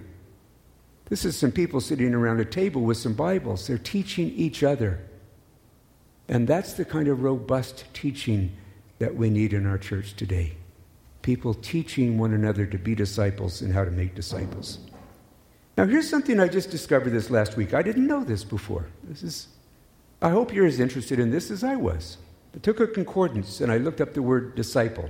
This 1.12 1.26
is 1.26 1.38
some 1.38 1.52
people 1.52 1.82
sitting 1.82 2.14
around 2.14 2.40
a 2.40 2.46
table 2.46 2.84
with 2.84 2.96
some 2.96 3.12
Bibles. 3.12 3.68
They're 3.68 3.78
teaching 3.78 4.30
each 4.30 4.64
other. 4.64 5.02
And 6.30 6.48
that's 6.48 6.72
the 6.72 6.86
kind 6.86 7.10
of 7.10 7.22
robust 7.22 7.84
teaching 7.94 8.54
that 9.00 9.14
we 9.14 9.30
need 9.30 9.52
in 9.52 9.66
our 9.66 9.78
church 9.78 10.16
today. 10.16 10.54
People 11.22 11.54
teaching 11.54 12.18
one 12.18 12.34
another 12.34 12.66
to 12.66 12.78
be 12.78 12.96
disciples 12.96 13.62
and 13.62 13.74
how 13.74 13.84
to 13.84 13.92
make 13.92 14.16
disciples. 14.16 14.80
Now, 15.78 15.86
here's 15.86 16.10
something 16.10 16.40
I 16.40 16.48
just 16.48 16.72
discovered 16.72 17.10
this 17.10 17.30
last 17.30 17.58
week. 17.58 17.74
I 17.74 17.82
didn't 17.82 18.08
know 18.08 18.24
this 18.24 18.46
before. 18.46 18.88
This 19.04 19.22
is, 19.22 19.48
I 20.22 20.30
hope 20.30 20.54
you're 20.54 20.66
as 20.66 20.80
interested 20.80 21.20
in 21.20 21.30
this 21.30 21.52
as 21.52 21.62
I 21.62 21.76
was. 21.76 22.20
I 22.56 22.60
took 22.60 22.80
a 22.80 22.88
concordance 22.88 23.60
and 23.60 23.70
I 23.70 23.80
looked 23.80 24.00
up 24.00 24.14
the 24.14 24.24
word 24.24 24.56
disciple. 24.56 25.10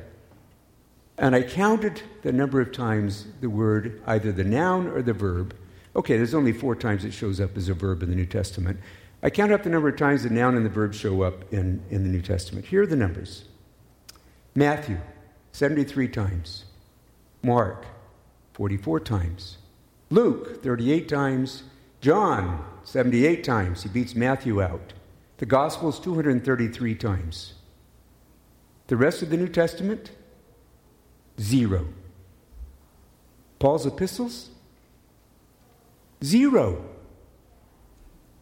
And 1.20 1.36
I 1.36 1.44
counted 1.44 2.02
the 2.24 2.32
number 2.32 2.60
of 2.60 2.72
times 2.72 3.28
the 3.40 3.52
word, 3.52 4.02
either 4.08 4.32
the 4.32 4.44
noun 4.44 4.88
or 4.88 5.04
the 5.04 5.14
verb, 5.14 5.54
Okay, 5.96 6.18
there's 6.18 6.34
only 6.34 6.54
four 6.54 6.76
times 6.76 7.04
it 7.04 7.12
shows 7.12 7.42
up 7.42 7.58
as 7.58 7.68
a 7.68 7.74
verb 7.74 8.02
in 8.02 8.10
the 8.10 8.16
New 8.16 8.26
Testament. 8.26 8.80
I 9.24 9.30
count 9.30 9.52
up 9.52 9.64
the 9.64 9.70
number 9.70 9.90
of 9.90 9.98
times 9.98 10.24
the 10.24 10.30
noun 10.30 10.56
and 10.56 10.66
the 10.66 10.70
verb 10.70 10.94
show 10.94 11.22
up 11.22 11.52
in, 11.54 11.84
in 11.90 12.04
the 12.04 12.10
New 12.10 12.22
Testament. 12.22 12.66
Here 12.66 12.84
are 12.84 12.88
the 12.88 12.96
numbers 12.96 13.46
Matthew, 14.56 15.00
73 15.52 16.08
times. 16.08 16.66
Mark, 17.44 17.86
44 18.54 19.00
times. 19.00 19.58
Luke, 20.10 20.64
38 20.64 21.08
times. 21.08 21.64
John, 22.02 22.66
78 22.84 23.44
times. 23.44 23.84
He 23.84 23.90
beats 23.90 24.16
Matthew 24.16 24.62
out. 24.62 24.94
The 25.38 25.46
Gospels, 25.46 26.00
233 26.00 26.96
times. 26.96 27.54
The 28.88 28.98
rest 28.98 29.22
of 29.22 29.30
the 29.30 29.38
New 29.38 29.48
Testament, 29.48 30.12
zero. 31.40 31.88
Paul's 33.58 33.86
epistles, 33.86 34.50
Zero. 36.24 36.86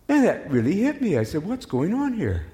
And 0.07 0.25
that 0.25 0.49
really 0.49 0.73
hit 0.73 1.01
me. 1.01 1.17
I 1.17 1.23
said, 1.23 1.45
What's 1.45 1.65
going 1.65 1.93
on 1.93 2.13
here? 2.13 2.45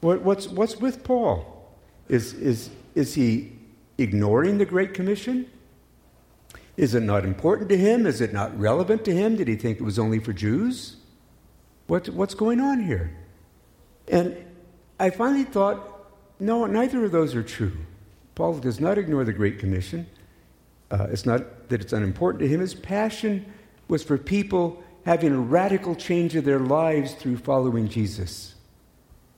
What, 0.00 0.22
what's, 0.22 0.48
what's 0.48 0.76
with 0.76 1.04
Paul? 1.04 1.68
Is, 2.08 2.32
is, 2.34 2.70
is 2.94 3.14
he 3.14 3.52
ignoring 3.98 4.58
the 4.58 4.64
Great 4.64 4.94
Commission? 4.94 5.46
Is 6.76 6.94
it 6.94 7.02
not 7.02 7.24
important 7.24 7.68
to 7.68 7.76
him? 7.76 8.06
Is 8.06 8.20
it 8.20 8.32
not 8.32 8.58
relevant 8.58 9.04
to 9.04 9.14
him? 9.14 9.36
Did 9.36 9.48
he 9.48 9.56
think 9.56 9.78
it 9.78 9.84
was 9.84 9.98
only 9.98 10.18
for 10.18 10.32
Jews? 10.32 10.96
What, 11.86 12.08
what's 12.08 12.34
going 12.34 12.60
on 12.60 12.82
here? 12.82 13.14
And 14.08 14.36
I 14.98 15.10
finally 15.10 15.44
thought, 15.44 15.86
no, 16.38 16.64
neither 16.66 17.04
of 17.04 17.12
those 17.12 17.34
are 17.34 17.42
true. 17.42 17.76
Paul 18.34 18.58
does 18.58 18.80
not 18.80 18.96
ignore 18.96 19.24
the 19.24 19.32
Great 19.32 19.58
Commission. 19.58 20.06
Uh, 20.90 21.08
it's 21.10 21.26
not 21.26 21.68
that 21.68 21.80
it's 21.80 21.92
unimportant 21.92 22.40
to 22.40 22.48
him. 22.48 22.60
His 22.60 22.74
passion 22.74 23.44
was 23.90 24.04
for 24.04 24.16
people 24.16 24.82
having 25.04 25.32
a 25.32 25.40
radical 25.40 25.96
change 25.96 26.36
of 26.36 26.44
their 26.44 26.60
lives 26.60 27.14
through 27.14 27.36
following 27.36 27.88
Jesus. 27.88 28.54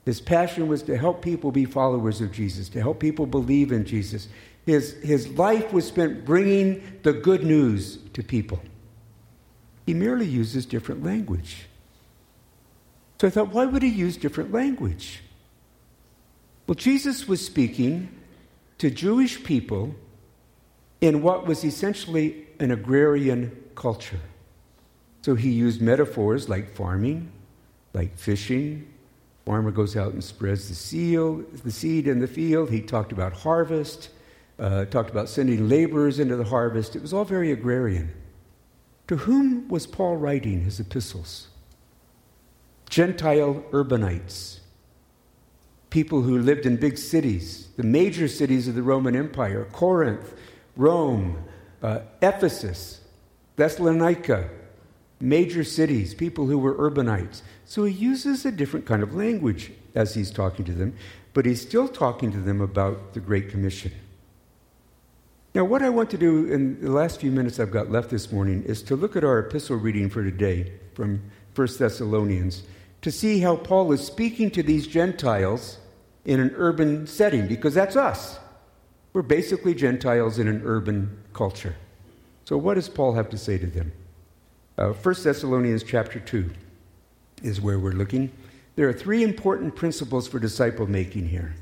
His 0.05 0.21
passion 0.21 0.67
was 0.67 0.83
to 0.83 0.97
help 0.97 1.23
people 1.23 1.51
be 1.51 1.65
followers 1.65 2.21
of 2.21 2.31
Jesus, 2.31 2.69
to 2.69 2.81
help 2.81 2.99
people 2.99 3.25
believe 3.25 3.71
in 3.71 3.83
Jesus. 3.83 4.27
His, 4.65 4.93
his 5.01 5.27
life 5.29 5.73
was 5.73 5.87
spent 5.87 6.23
bringing 6.23 6.99
the 7.01 7.13
good 7.13 7.43
news 7.43 7.97
to 8.13 8.21
people. 8.21 8.61
He 9.87 9.93
merely 9.93 10.27
uses 10.27 10.65
different 10.65 11.03
language. 11.03 11.65
So 13.19 13.27
I 13.27 13.31
thought, 13.31 13.53
why 13.53 13.65
would 13.65 13.81
he 13.81 13.89
use 13.89 14.17
different 14.17 14.51
language? 14.51 15.21
Well, 16.67 16.75
Jesus 16.75 17.27
was 17.27 17.43
speaking 17.43 18.09
to 18.77 18.91
Jewish 18.91 19.43
people 19.43 19.95
in 21.01 21.21
what 21.21 21.47
was 21.47 21.63
essentially 21.63 22.45
an 22.59 22.71
agrarian 22.71 23.51
culture. 23.75 24.19
So 25.23 25.35
he 25.35 25.49
used 25.49 25.81
metaphors 25.81 26.49
like 26.49 26.69
farming, 26.75 27.31
like 27.93 28.17
fishing. 28.17 28.93
Farmer 29.45 29.71
goes 29.71 29.95
out 29.95 30.11
and 30.11 30.21
spreads 30.21 30.67
the, 30.67 30.75
seal, 30.75 31.43
the 31.63 31.71
seed 31.71 32.07
in 32.07 32.19
the 32.19 32.27
field. 32.27 32.69
He 32.69 32.81
talked 32.81 33.13
about 33.13 33.31
harvest, 33.31 34.09
uh, 34.59 34.83
talked 34.85 35.09
about 35.09 35.29
sending 35.29 35.69
laborers 35.69 36.19
into 36.19 36.35
the 36.35 36.43
harvest. 36.43 36.97
It 36.97 37.01
was 37.01 37.13
all 37.13 37.23
very 37.23 37.53
agrarian. 37.53 38.13
To 39.07 39.15
whom 39.15 39.69
was 39.69 39.87
Paul 39.87 40.17
writing 40.17 40.61
his 40.61 40.81
epistles? 40.81 41.47
Gentile 42.89 43.63
urbanites, 43.71 44.59
people 45.89 46.21
who 46.21 46.37
lived 46.37 46.65
in 46.65 46.75
big 46.75 46.97
cities, 46.97 47.69
the 47.77 47.83
major 47.83 48.27
cities 48.27 48.67
of 48.67 48.75
the 48.75 48.83
Roman 48.83 49.15
Empire 49.15 49.67
Corinth, 49.71 50.33
Rome, 50.75 51.45
uh, 51.81 51.99
Ephesus, 52.21 53.01
Thessalonica, 53.55 54.49
major 55.23 55.63
cities, 55.63 56.13
people 56.13 56.47
who 56.47 56.57
were 56.57 56.75
urbanites. 56.75 57.41
So 57.65 57.85
he 57.85 57.93
uses 57.93 58.45
a 58.45 58.51
different 58.51 58.85
kind 58.85 59.01
of 59.01 59.15
language 59.15 59.71
as 59.95 60.13
he's 60.13 60.29
talking 60.29 60.65
to 60.65 60.73
them, 60.73 60.95
but 61.33 61.45
he's 61.45 61.61
still 61.61 61.87
talking 61.87 62.31
to 62.33 62.39
them 62.39 62.59
about 62.59 63.13
the 63.13 63.21
Great 63.21 63.49
Commission. 63.49 63.93
Now, 65.55 65.63
what 65.63 65.81
I 65.81 65.89
want 65.89 66.09
to 66.09 66.17
do 66.17 66.51
in 66.51 66.81
the 66.81 66.91
last 66.91 67.21
few 67.21 67.31
minutes 67.31 67.59
I've 67.59 67.71
got 67.71 67.89
left 67.89 68.09
this 68.09 68.31
morning 68.31 68.63
is 68.63 68.81
to 68.83 68.95
look 68.95 69.15
at 69.15 69.23
our 69.23 69.39
epistle 69.39 69.77
reading 69.77 70.09
for 70.09 70.23
today 70.23 70.73
from 70.93 71.21
1 71.55 71.67
Thessalonians 71.77 72.63
to 73.01 73.11
see 73.11 73.39
how 73.39 73.55
Paul 73.55 73.91
is 73.91 74.05
speaking 74.05 74.51
to 74.51 74.63
these 74.63 74.87
Gentiles 74.87 75.77
in 76.25 76.39
an 76.39 76.53
urban 76.55 77.05
setting, 77.07 77.47
because 77.47 77.73
that's 77.73 77.95
us. 77.95 78.39
We're 79.13 79.21
basically 79.21 79.75
Gentiles 79.75 80.39
in 80.39 80.47
an 80.47 80.63
urban 80.65 81.23
culture. 81.33 81.75
So, 82.45 82.57
what 82.57 82.73
does 82.73 82.89
Paul 82.89 83.13
have 83.13 83.29
to 83.29 83.37
say 83.37 83.57
to 83.57 83.67
them? 83.67 83.91
Uh, 84.75 84.89
1 84.89 85.15
Thessalonians 85.23 85.83
chapter 85.83 86.19
2. 86.19 86.49
is 87.43 87.61
where 87.61 87.77
we're 87.77 87.91
looking. 87.91 88.31
There 88.75 88.89
are 88.89 88.93
three 88.93 89.23
important 89.23 89.75
principles 89.75 90.27
for 90.27 90.39
disciple 90.39 90.87
making 90.87 91.27
here. 91.27 91.53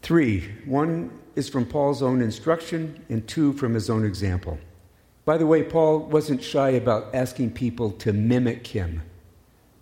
Three. 0.00 0.48
One 0.64 1.10
is 1.36 1.50
from 1.50 1.66
Paul's 1.66 2.02
own 2.02 2.22
instruction, 2.22 3.04
and 3.10 3.26
two 3.28 3.52
from 3.54 3.74
his 3.74 3.90
own 3.90 4.06
example. 4.06 4.58
By 5.26 5.36
the 5.36 5.46
way, 5.46 5.62
Paul 5.62 6.00
wasn't 6.00 6.42
shy 6.42 6.70
about 6.70 7.14
asking 7.14 7.52
people 7.52 7.90
to 7.92 8.12
mimic 8.12 8.66
him. 8.66 9.02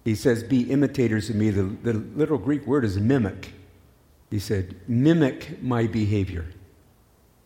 He 0.05 0.17
says, 0.17 0.43
Be 0.43 0.71
imitators 0.71 1.31
of 1.31 1.37
me. 1.37 1.51
The, 1.51 1.63
the 1.63 1.93
little 1.93 2.39
Greek 2.39 2.67
word 2.67 2.85
is 2.85 2.99
mimic. 2.99 3.53
He 4.31 4.41
said, 4.41 4.75
Mimic 4.89 5.63
my 5.63 5.87
behavior. 5.87 6.47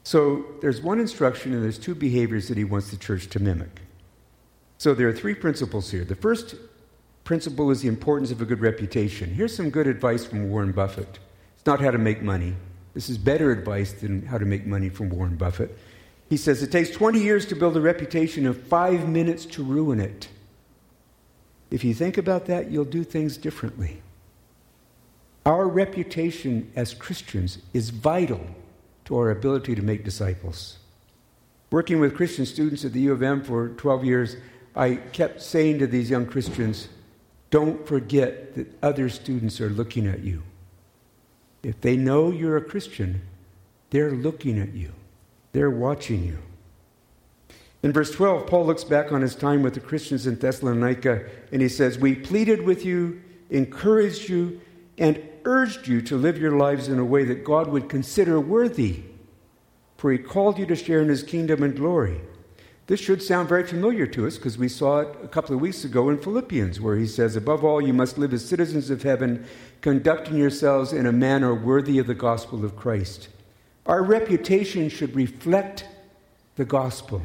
So 0.06 0.44
there's 0.60 0.80
one 0.80 1.00
instruction 1.00 1.52
and 1.52 1.64
there's 1.64 1.80
two 1.80 1.96
behaviors 1.96 2.46
that 2.46 2.56
he 2.56 2.62
wants 2.62 2.92
the 2.92 2.96
church 2.96 3.26
to 3.30 3.40
mimic. 3.40 3.80
So 4.78 4.94
there 4.94 5.08
are 5.08 5.12
three 5.12 5.34
principles 5.34 5.90
here. 5.90 6.04
The 6.04 6.14
first 6.14 6.54
principle 7.24 7.72
is 7.72 7.82
the 7.82 7.88
importance 7.88 8.30
of 8.30 8.40
a 8.40 8.44
good 8.44 8.60
reputation. 8.60 9.34
Here's 9.34 9.56
some 9.56 9.68
good 9.68 9.88
advice 9.88 10.24
from 10.24 10.48
Warren 10.48 10.70
Buffett. 10.70 11.18
It's 11.56 11.66
not 11.66 11.80
how 11.80 11.90
to 11.90 11.98
make 11.98 12.22
money. 12.22 12.54
This 12.94 13.10
is 13.10 13.18
better 13.18 13.50
advice 13.50 13.94
than 13.94 14.24
how 14.24 14.38
to 14.38 14.44
make 14.44 14.64
money 14.64 14.90
from 14.90 15.10
Warren 15.10 15.34
Buffett. 15.34 15.76
He 16.30 16.36
says 16.36 16.62
it 16.62 16.70
takes 16.70 16.90
20 16.90 17.18
years 17.18 17.44
to 17.46 17.56
build 17.56 17.76
a 17.76 17.80
reputation 17.80 18.46
and 18.46 18.56
five 18.56 19.08
minutes 19.08 19.44
to 19.46 19.64
ruin 19.64 19.98
it. 19.98 20.28
If 21.72 21.82
you 21.82 21.94
think 21.94 22.16
about 22.16 22.46
that, 22.46 22.70
you'll 22.70 22.84
do 22.84 23.02
things 23.02 23.36
differently. 23.36 24.02
Our 25.44 25.66
reputation 25.66 26.70
as 26.76 26.94
Christians 26.94 27.58
is 27.74 27.90
vital 27.90 28.46
to 29.06 29.16
our 29.16 29.30
ability 29.30 29.74
to 29.74 29.82
make 29.82 30.04
disciples. 30.04 30.78
Working 31.70 31.98
with 31.98 32.14
Christian 32.14 32.46
students 32.46 32.84
at 32.84 32.92
the 32.92 33.00
U 33.00 33.12
of 33.12 33.22
M 33.22 33.42
for 33.42 33.70
12 33.70 34.04
years, 34.04 34.36
I 34.74 34.96
kept 34.96 35.40
saying 35.40 35.78
to 35.78 35.86
these 35.86 36.10
young 36.10 36.26
Christians, 36.26 36.88
don't 37.50 37.86
forget 37.86 38.54
that 38.54 38.72
other 38.82 39.08
students 39.08 39.60
are 39.60 39.70
looking 39.70 40.06
at 40.06 40.20
you. 40.20 40.42
If 41.62 41.80
they 41.80 41.96
know 41.96 42.30
you're 42.30 42.56
a 42.56 42.64
Christian, 42.64 43.22
they're 43.90 44.12
looking 44.12 44.58
at 44.58 44.74
you, 44.74 44.92
they're 45.52 45.70
watching 45.70 46.24
you. 46.24 46.38
In 47.82 47.92
verse 47.92 48.10
12, 48.10 48.46
Paul 48.46 48.66
looks 48.66 48.84
back 48.84 49.12
on 49.12 49.22
his 49.22 49.34
time 49.34 49.62
with 49.62 49.74
the 49.74 49.80
Christians 49.80 50.26
in 50.26 50.36
Thessalonica 50.36 51.24
and 51.52 51.62
he 51.62 51.68
says, 51.68 51.98
We 51.98 52.14
pleaded 52.14 52.62
with 52.62 52.84
you, 52.84 53.22
encouraged 53.50 54.28
you, 54.28 54.60
and 54.98 55.22
urged 55.46 55.88
you 55.88 56.02
to 56.02 56.16
live 56.16 56.36
your 56.36 56.56
lives 56.56 56.88
in 56.88 56.98
a 56.98 57.04
way 57.04 57.24
that 57.24 57.44
God 57.44 57.68
would 57.68 57.88
consider 57.88 58.38
worthy, 58.38 59.04
for 59.96 60.12
he 60.12 60.18
called 60.18 60.58
you 60.58 60.66
to 60.66 60.76
share 60.76 61.00
in 61.00 61.08
his 61.08 61.22
kingdom 61.22 61.62
and 61.62 61.74
glory. 61.74 62.20
This 62.88 63.00
should 63.00 63.22
sound 63.22 63.48
very 63.48 63.66
familiar 63.66 64.06
to 64.08 64.26
us 64.26 64.36
because 64.36 64.58
we 64.58 64.68
saw 64.68 65.00
it 65.00 65.16
a 65.22 65.28
couple 65.28 65.54
of 65.54 65.60
weeks 65.60 65.84
ago 65.84 66.08
in 66.10 66.18
Philippians, 66.18 66.80
where 66.80 66.96
he 66.96 67.06
says, 67.06 67.34
Above 67.34 67.64
all, 67.64 67.80
you 67.80 67.92
must 67.92 68.18
live 68.18 68.32
as 68.32 68.44
citizens 68.44 68.90
of 68.90 69.02
heaven, 69.02 69.46
conducting 69.80 70.36
yourselves 70.36 70.92
in 70.92 71.06
a 71.06 71.12
manner 71.12 71.54
worthy 71.54 71.98
of 71.98 72.06
the 72.06 72.14
gospel 72.14 72.64
of 72.64 72.76
Christ. 72.76 73.28
Our 73.86 74.02
reputation 74.02 74.88
should 74.88 75.16
reflect 75.16 75.86
the 76.56 76.64
gospel. 76.64 77.22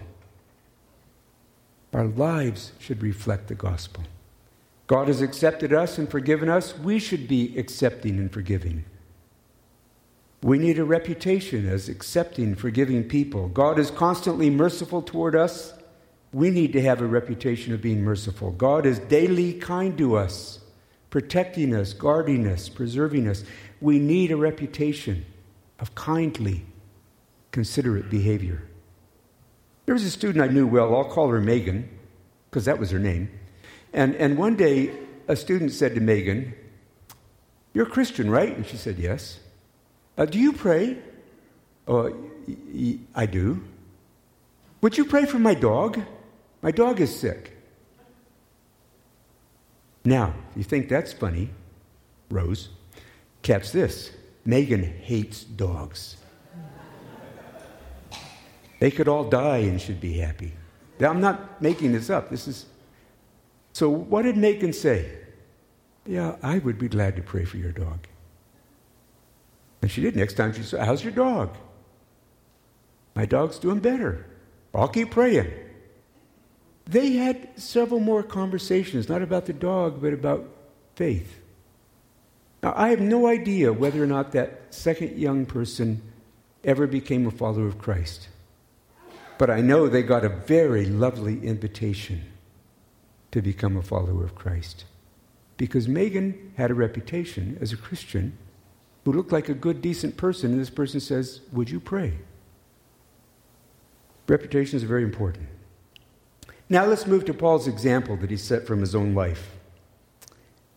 Our 1.94 2.06
lives 2.06 2.72
should 2.80 3.04
reflect 3.04 3.48
the 3.48 3.56
gospel. 3.56 4.04
God 4.92 5.08
has 5.08 5.22
accepted 5.22 5.72
us 5.72 5.98
and 5.98 6.12
forgiven 6.12 6.50
us. 6.50 6.78
We 6.78 7.00
should 7.00 7.26
be 7.26 7.58
accepting 7.58 8.18
and 8.18 8.30
forgiving. 8.30 8.84
We 10.44 10.58
need 10.58 10.78
a 10.80 10.84
reputation 10.84 11.66
as 11.66 11.88
accepting, 11.88 12.56
forgiving 12.56 13.06
people. 13.06 13.48
God 13.48 13.80
is 13.80 13.90
constantly 13.90 14.50
merciful 14.50 15.02
toward 15.02 15.34
us. 15.34 15.74
We 16.34 16.50
need 16.50 16.74
to 16.74 16.82
have 16.82 17.00
a 17.00 17.06
reputation 17.06 17.74
of 17.74 17.82
being 17.82 18.04
merciful. 18.04 18.52
God 18.52 18.86
is 18.86 19.00
daily 19.00 19.54
kind 19.54 19.98
to 19.98 20.18
us, 20.18 20.60
protecting 21.10 21.74
us, 21.74 21.94
guarding 21.94 22.46
us, 22.46 22.68
preserving 22.68 23.30
us. 23.30 23.46
We 23.80 23.98
need 23.98 24.30
a 24.30 24.36
reputation 24.36 25.26
of 25.80 25.96
kindly, 25.96 26.66
considerate 27.52 28.10
behavior. 28.10 28.62
There 29.86 29.96
was 29.96 30.04
a 30.04 30.12
student 30.12 30.44
I 30.44 30.52
knew 30.52 30.68
well, 30.68 30.94
I'll 30.94 31.06
call 31.06 31.30
her 31.30 31.40
Megan, 31.40 31.88
because 32.50 32.66
that 32.66 32.78
was 32.78 32.92
her 32.92 33.00
name. 33.00 33.30
And, 33.94 34.16
and 34.16 34.38
one 34.38 34.56
day, 34.56 34.92
a 35.28 35.36
student 35.36 35.72
said 35.72 35.96
to 35.96 36.02
Megan, 36.02 36.54
You're 37.74 37.88
a 37.88 37.90
Christian, 37.90 38.30
right? 38.30 38.56
And 38.56 38.66
she 38.66 38.78
said, 38.78 38.98
Yes. 38.98 39.40
Uh, 40.18 40.26
do 40.26 40.40
you 40.40 40.54
pray? 40.54 40.98
Oh, 41.88 42.10
y- 42.48 42.56
y- 42.74 43.00
I 43.16 43.26
do. 43.26 43.64
Would 44.82 44.98
you 44.98 45.06
pray 45.06 45.26
for 45.26 45.40
my 45.40 45.54
dog? 45.54 46.02
My 46.62 46.72
dog 46.72 47.00
is 47.02 47.16
sick. 47.18 47.58
Now, 50.04 50.34
you 50.56 50.64
think 50.64 50.90
that's 50.90 51.14
funny, 51.14 51.50
Rose, 52.30 52.70
catch 53.44 53.72
this. 53.72 54.12
Megan 54.46 54.84
hates 54.84 55.44
dogs. 55.44 56.18
They 58.80 58.90
could 58.90 59.08
all 59.08 59.24
die 59.24 59.58
and 59.60 59.80
should 59.80 60.02
be 60.02 60.14
happy. 60.14 60.54
I'm 61.00 61.22
not 61.22 61.62
making 61.62 61.92
this 61.92 62.10
up. 62.10 62.30
This 62.30 62.48
is. 62.48 62.66
So, 63.74 63.90
what 63.90 64.24
did 64.24 64.38
Megan 64.38 64.74
say? 64.74 65.10
Yeah, 66.06 66.36
I 66.42 66.60
would 66.60 66.78
be 66.78 66.88
glad 66.88 67.16
to 67.16 67.22
pray 67.22 67.46
for 67.46 67.58
your 67.58 67.72
dog. 67.72 68.08
And 69.82 69.90
she 69.90 70.02
did. 70.02 70.16
Next 70.16 70.34
time 70.34 70.54
she 70.54 70.64
said, 70.64 70.86
How's 70.86 71.04
your 71.04 71.14
dog? 71.14 71.56
My 73.16 73.26
dog's 73.26 73.60
doing 73.60 73.80
better. 73.80 74.26
I'll 74.74 74.88
keep 74.88 75.12
praying. 75.12 75.52
They 76.86 77.14
had 77.14 77.50
several 77.60 78.00
more 78.00 78.24
conversations, 78.24 79.10
not 79.10 79.22
about 79.22 79.46
the 79.46 79.54
dog, 79.54 80.02
but 80.02 80.14
about 80.14 80.48
faith. 80.96 81.40
Now, 82.64 82.74
I 82.76 82.90
have 82.90 83.02
no 83.02 83.28
idea 83.28 83.74
whether 83.74 84.04
or 84.04 84.08
not 84.08 84.32
that 84.34 84.62
second 84.70 85.18
young 85.18 85.46
person 85.46 86.02
ever 86.64 86.88
became 86.88 87.26
a 87.26 87.32
follower 87.32 87.68
of 87.68 87.80
Christ. 87.80 88.28
But 89.38 89.50
I 89.50 89.62
know 89.62 89.88
they 89.88 90.04
got 90.04 90.24
a 90.24 90.30
very 90.30 90.86
lovely 90.86 91.46
invitation 91.46 92.31
to 93.32 93.42
become 93.42 93.78
a 93.78 93.82
follower 93.82 94.24
of 94.24 94.36
Christ. 94.36 94.86
Because 95.58 95.88
Megan 95.88 96.54
had 96.58 96.72
a 96.72 96.76
reputation 96.76 97.58
as 97.62 97.72
a 97.72 97.78
Christian 97.78 98.38
who 99.06 99.14
looked 99.14 99.32
like 99.32 99.50
a 99.50 99.54
good, 99.54 99.82
decent 99.82 100.18
person, 100.18 100.52
and 100.52 100.60
this 100.60 100.70
person 100.70 101.00
says, 101.00 101.42
Would 101.52 101.70
you 101.70 101.80
pray? 101.80 102.14
Reputation 104.28 104.78
is 104.78 104.84
very 104.84 105.04
important. 105.04 105.48
Now 106.70 106.86
let's 106.86 107.06
move 107.06 107.26
to 107.26 107.34
Paul's 107.34 107.68
example 107.68 108.16
that 108.18 108.30
he 108.30 108.38
set 108.38 108.66
from 108.66 108.80
his 108.80 108.96
own 108.96 109.14
life. 109.14 109.52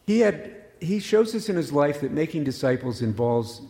He, 0.06 0.20
had, 0.20 0.54
he 0.80 0.98
shows 0.98 1.34
us 1.34 1.48
in 1.48 1.56
his 1.56 1.72
life 1.72 2.00
that 2.00 2.10
making 2.10 2.44
disciples 2.44 3.00
involves 3.00 3.62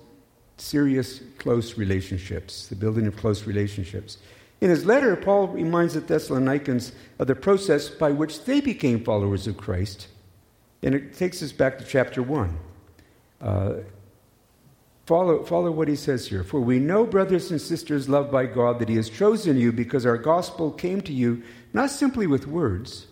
serious, 0.57 1.21
close 1.39 1.77
relationships, 1.77 2.69
the 2.69 2.77
building 2.77 3.07
of 3.07 3.17
close 3.17 3.45
relationships. 3.47 4.19
In 4.61 4.71
his 4.71 4.87
letter, 4.87 5.15
Paul 5.17 5.49
reminds 5.49 5.95
the 5.95 6.01
Thessalonians 6.01 6.93
of 7.19 7.27
the 7.27 7.35
process 7.35 7.89
by 7.89 8.13
which 8.13 8.45
they 8.45 8.61
became 8.61 9.05
followers 9.05 9.47
of 9.47 9.57
Christ. 9.57 10.09
And 10.83 10.95
it 10.95 11.17
takes 11.17 11.43
us 11.43 11.53
back 11.53 11.79
to 11.79 11.85
chapter 11.85 12.23
1. 12.23 12.59
Uh, 13.41 13.75
Follow, 15.07 15.45
follow 15.45 15.71
what 15.71 15.89
he 15.89 15.97
says 15.97 16.29
here. 16.29 16.43
For 16.43 16.61
we 16.61 16.79
know, 16.79 17.05
brothers 17.05 17.51
and 17.51 17.61
sisters 17.61 18.09
loved 18.09 18.33
by 18.33 18.47
God, 18.47 18.79
that 18.79 18.89
he 18.89 18.97
has 18.97 19.11
chosen 19.11 19.59
you 19.59 19.71
because 19.71 20.07
our 20.07 20.17
gospel 20.17 20.71
came 20.71 21.03
to 21.03 21.13
you 21.13 21.43
not 21.75 21.91
simply 21.91 22.27
with 22.27 22.47
words, 22.47 23.07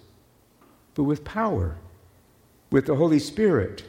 but 0.95 1.05
with 1.05 1.25
power, 1.25 1.77
with 2.71 2.87
the 2.87 2.97
Holy 2.97 3.19
Spirit, 3.19 3.85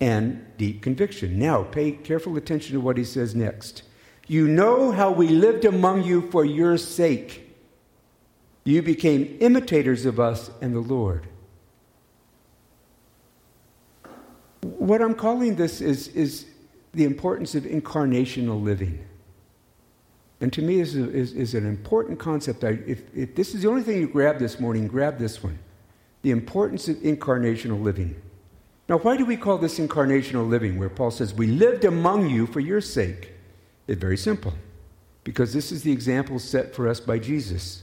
and 0.00 0.46
deep 0.58 0.80
conviction. 0.82 1.38
Now, 1.38 1.64
pay 1.64 1.90
careful 1.90 2.36
attention 2.36 2.74
to 2.74 2.80
what 2.80 2.98
he 2.98 3.04
says 3.04 3.34
next. 3.34 3.82
You 4.26 4.48
know 4.48 4.90
how 4.90 5.10
we 5.10 5.28
lived 5.28 5.64
among 5.64 6.04
you 6.04 6.22
for 6.30 6.44
your 6.44 6.76
sake. 6.78 7.42
You 8.64 8.82
became 8.82 9.36
imitators 9.40 10.04
of 10.04 10.18
us 10.18 10.50
and 10.60 10.74
the 10.74 10.80
Lord. 10.80 11.28
What 14.62 15.00
I'm 15.00 15.14
calling 15.14 15.54
this 15.54 15.80
is, 15.80 16.08
is 16.08 16.46
the 16.92 17.04
importance 17.04 17.54
of 17.54 17.62
incarnational 17.62 18.60
living. 18.60 19.04
And 20.40 20.52
to 20.52 20.62
me, 20.62 20.80
this 20.80 20.94
is, 20.94 21.14
is, 21.14 21.32
is 21.32 21.54
an 21.54 21.64
important 21.64 22.18
concept. 22.18 22.64
I, 22.64 22.78
if, 22.86 23.02
if 23.14 23.34
this 23.36 23.54
is 23.54 23.62
the 23.62 23.68
only 23.68 23.82
thing 23.82 23.98
you 23.98 24.08
grab 24.08 24.38
this 24.38 24.58
morning, 24.58 24.88
grab 24.88 25.18
this 25.18 25.42
one 25.42 25.58
the 26.22 26.32
importance 26.32 26.88
of 26.88 26.96
incarnational 26.96 27.80
living. 27.80 28.20
Now, 28.88 28.98
why 28.98 29.16
do 29.16 29.24
we 29.24 29.36
call 29.36 29.58
this 29.58 29.78
incarnational 29.78 30.48
living, 30.48 30.76
where 30.76 30.88
Paul 30.88 31.12
says, 31.12 31.32
We 31.32 31.46
lived 31.46 31.84
among 31.84 32.28
you 32.28 32.46
for 32.48 32.58
your 32.58 32.80
sake? 32.80 33.35
It's 33.86 34.00
very 34.00 34.16
simple. 34.16 34.54
Because 35.24 35.52
this 35.52 35.72
is 35.72 35.82
the 35.82 35.92
example 35.92 36.38
set 36.38 36.74
for 36.74 36.88
us 36.88 37.00
by 37.00 37.18
Jesus. 37.18 37.82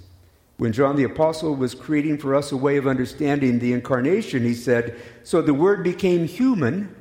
When 0.58 0.72
John 0.72 0.96
the 0.96 1.04
Apostle 1.04 1.56
was 1.56 1.76
creating 1.76 2.20
for 2.20 2.36
us 2.36 2.52
a 2.52 2.58
way 2.58 2.78
of 2.78 2.88
understanding 2.88 3.60
the 3.60 3.74
incarnation, 3.74 4.44
he 4.44 4.54
said, 4.54 4.96
So 5.24 5.42
the 5.42 5.54
Word 5.54 5.84
became 5.84 6.26
human 6.26 6.96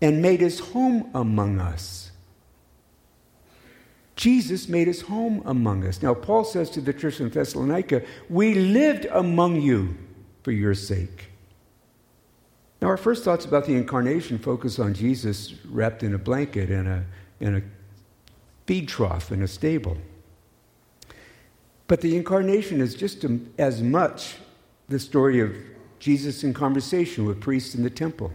and 0.00 0.22
made 0.22 0.40
his 0.40 0.60
home 0.60 1.10
among 1.14 1.60
us. 1.60 2.12
Jesus 4.16 4.68
made 4.68 4.88
his 4.88 5.02
home 5.02 5.42
among 5.44 5.86
us. 5.86 6.02
Now, 6.02 6.14
Paul 6.14 6.44
says 6.44 6.70
to 6.70 6.80
the 6.80 6.92
church 6.92 7.20
in 7.20 7.28
Thessalonica, 7.30 8.02
We 8.28 8.54
lived 8.54 9.06
among 9.06 9.60
you 9.60 9.96
for 10.42 10.50
your 10.50 10.74
sake. 10.74 11.26
Now, 12.80 12.88
our 12.88 12.96
first 12.96 13.24
thoughts 13.24 13.44
about 13.44 13.66
the 13.66 13.74
incarnation 13.74 14.38
focus 14.38 14.78
on 14.78 14.94
Jesus 14.94 15.54
wrapped 15.66 16.02
in 16.02 16.14
a 16.14 16.18
blanket 16.18 16.70
and 16.70 16.88
a, 16.88 17.04
in 17.40 17.56
a 17.56 17.62
feed 18.68 18.86
trough 18.86 19.32
in 19.32 19.42
a 19.42 19.48
stable. 19.48 19.96
But 21.86 22.02
the 22.02 22.14
incarnation 22.18 22.82
is 22.82 22.94
just 22.94 23.24
as 23.56 23.80
much 23.80 24.36
the 24.90 24.98
story 24.98 25.40
of 25.40 25.56
Jesus 25.98 26.44
in 26.44 26.52
conversation 26.52 27.24
with 27.24 27.40
priests 27.40 27.74
in 27.74 27.82
the 27.82 27.88
temple. 27.88 28.30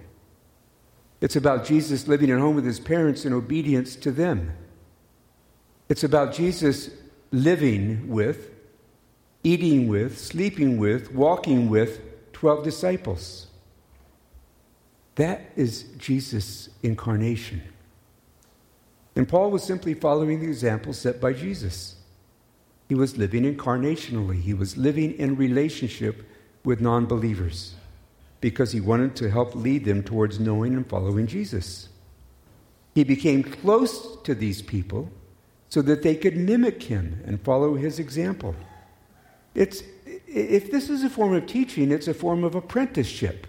It's 1.21 1.35
about 1.35 1.65
Jesus 1.65 2.07
living 2.07 2.31
at 2.31 2.39
home 2.39 2.55
with 2.55 2.65
his 2.65 2.79
parents 2.79 3.25
in 3.25 3.31
obedience 3.31 3.95
to 3.97 4.11
them. 4.11 4.53
It's 5.87 6.03
about 6.03 6.33
Jesus 6.33 6.89
living 7.31 8.09
with, 8.09 8.49
eating 9.43 9.87
with, 9.87 10.17
sleeping 10.17 10.79
with, 10.79 11.13
walking 11.13 11.69
with 11.69 12.01
12 12.33 12.63
disciples. 12.63 13.45
That 15.13 15.51
is 15.55 15.83
Jesus' 15.99 16.69
incarnation. 16.81 17.61
And 19.15 19.27
Paul 19.27 19.51
was 19.51 19.63
simply 19.63 19.93
following 19.93 20.39
the 20.39 20.47
example 20.47 20.93
set 20.93 21.21
by 21.21 21.33
Jesus. 21.33 21.95
He 22.89 22.95
was 22.95 23.17
living 23.17 23.43
incarnationally, 23.43 24.41
he 24.41 24.53
was 24.53 24.77
living 24.77 25.13
in 25.13 25.35
relationship 25.35 26.27
with 26.63 26.81
non 26.81 27.05
believers 27.05 27.75
because 28.41 28.71
he 28.71 28.81
wanted 28.81 29.15
to 29.15 29.29
help 29.29 29.55
lead 29.55 29.85
them 29.85 30.03
towards 30.03 30.39
knowing 30.39 30.73
and 30.73 30.87
following 30.87 31.27
Jesus. 31.27 31.89
He 32.93 33.03
became 33.03 33.43
close 33.43 34.21
to 34.23 34.35
these 34.35 34.61
people 34.61 35.09
so 35.69 35.81
that 35.81 36.03
they 36.03 36.15
could 36.15 36.37
mimic 36.37 36.83
him 36.83 37.23
and 37.25 37.41
follow 37.41 37.75
his 37.75 37.99
example. 37.99 38.55
It's, 39.55 39.81
if 40.27 40.71
this 40.71 40.89
is 40.89 41.03
a 41.03 41.09
form 41.09 41.33
of 41.33 41.47
teaching, 41.47 41.91
it's 41.91 42.07
a 42.07 42.13
form 42.13 42.43
of 42.43 42.53
apprenticeship, 42.53 43.47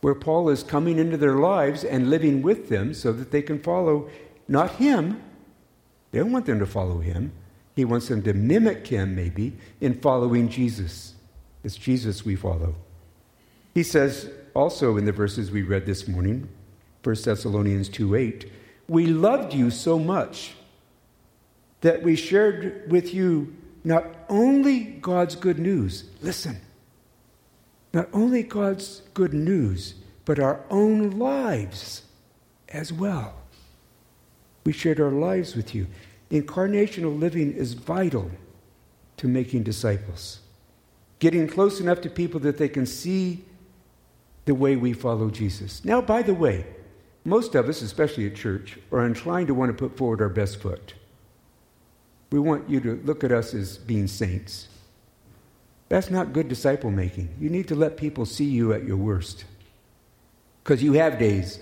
where 0.00 0.14
Paul 0.14 0.48
is 0.48 0.62
coming 0.62 0.98
into 0.98 1.16
their 1.16 1.36
lives 1.36 1.84
and 1.84 2.10
living 2.10 2.42
with 2.42 2.68
them 2.68 2.94
so 2.94 3.12
that 3.12 3.30
they 3.30 3.42
can 3.42 3.60
follow 3.60 4.08
not 4.48 4.72
him, 4.72 5.22
they 6.10 6.18
don't 6.18 6.32
want 6.32 6.46
them 6.46 6.58
to 6.58 6.66
follow 6.66 6.98
him. 6.98 7.32
He 7.76 7.84
wants 7.84 8.08
them 8.08 8.22
to 8.22 8.34
mimic 8.34 8.86
him, 8.86 9.14
maybe, 9.14 9.56
in 9.80 10.00
following 10.00 10.48
Jesus. 10.48 11.14
It's 11.62 11.76
Jesus 11.76 12.24
we 12.24 12.36
follow. 12.36 12.74
He 13.74 13.82
says 13.82 14.30
also 14.54 14.96
in 14.96 15.04
the 15.04 15.12
verses 15.12 15.50
we 15.50 15.62
read 15.62 15.86
this 15.86 16.08
morning, 16.08 16.48
1 17.04 17.16
Thessalonians 17.24 17.88
2 17.88 18.14
8, 18.14 18.50
we 18.88 19.06
loved 19.06 19.54
you 19.54 19.70
so 19.70 19.98
much 19.98 20.54
that 21.80 22.02
we 22.02 22.16
shared 22.16 22.90
with 22.90 23.14
you 23.14 23.56
not 23.84 24.04
only 24.28 24.80
God's 24.80 25.36
good 25.36 25.58
news, 25.58 26.04
listen, 26.20 26.60
not 27.92 28.08
only 28.12 28.42
God's 28.42 29.02
good 29.14 29.34
news, 29.34 29.94
but 30.24 30.38
our 30.38 30.60
own 30.70 31.10
lives 31.18 32.02
as 32.68 32.92
well. 32.92 33.34
We 34.64 34.72
shared 34.72 35.00
our 35.00 35.10
lives 35.10 35.56
with 35.56 35.74
you. 35.74 35.86
Incarnational 36.30 37.18
living 37.18 37.52
is 37.52 37.74
vital 37.74 38.30
to 39.16 39.26
making 39.26 39.64
disciples. 39.64 40.40
Getting 41.18 41.48
close 41.48 41.80
enough 41.80 42.00
to 42.02 42.10
people 42.10 42.40
that 42.40 42.58
they 42.58 42.68
can 42.68 42.86
see 42.86 43.44
the 44.44 44.54
way 44.54 44.76
we 44.76 44.92
follow 44.92 45.30
Jesus. 45.30 45.84
Now, 45.84 46.00
by 46.00 46.22
the 46.22 46.34
way, 46.34 46.64
most 47.24 47.54
of 47.54 47.68
us, 47.68 47.82
especially 47.82 48.26
at 48.26 48.36
church, 48.36 48.78
are 48.92 49.04
inclined 49.04 49.48
to 49.48 49.54
want 49.54 49.70
to 49.70 49.88
put 49.88 49.96
forward 49.96 50.22
our 50.22 50.28
best 50.28 50.60
foot. 50.60 50.94
We 52.32 52.38
want 52.38 52.70
you 52.70 52.80
to 52.80 53.00
look 53.04 53.24
at 53.24 53.32
us 53.32 53.52
as 53.52 53.76
being 53.76 54.06
saints. 54.06 54.68
That's 55.90 56.10
not 56.10 56.32
good 56.32 56.48
disciple 56.48 56.90
making. 56.90 57.34
You 57.38 57.50
need 57.50 57.68
to 57.68 57.74
let 57.74 57.98
people 57.98 58.24
see 58.24 58.46
you 58.46 58.72
at 58.72 58.84
your 58.84 58.96
worst. 58.96 59.44
Because 60.64 60.82
you 60.82 60.94
have 60.94 61.18
days 61.18 61.60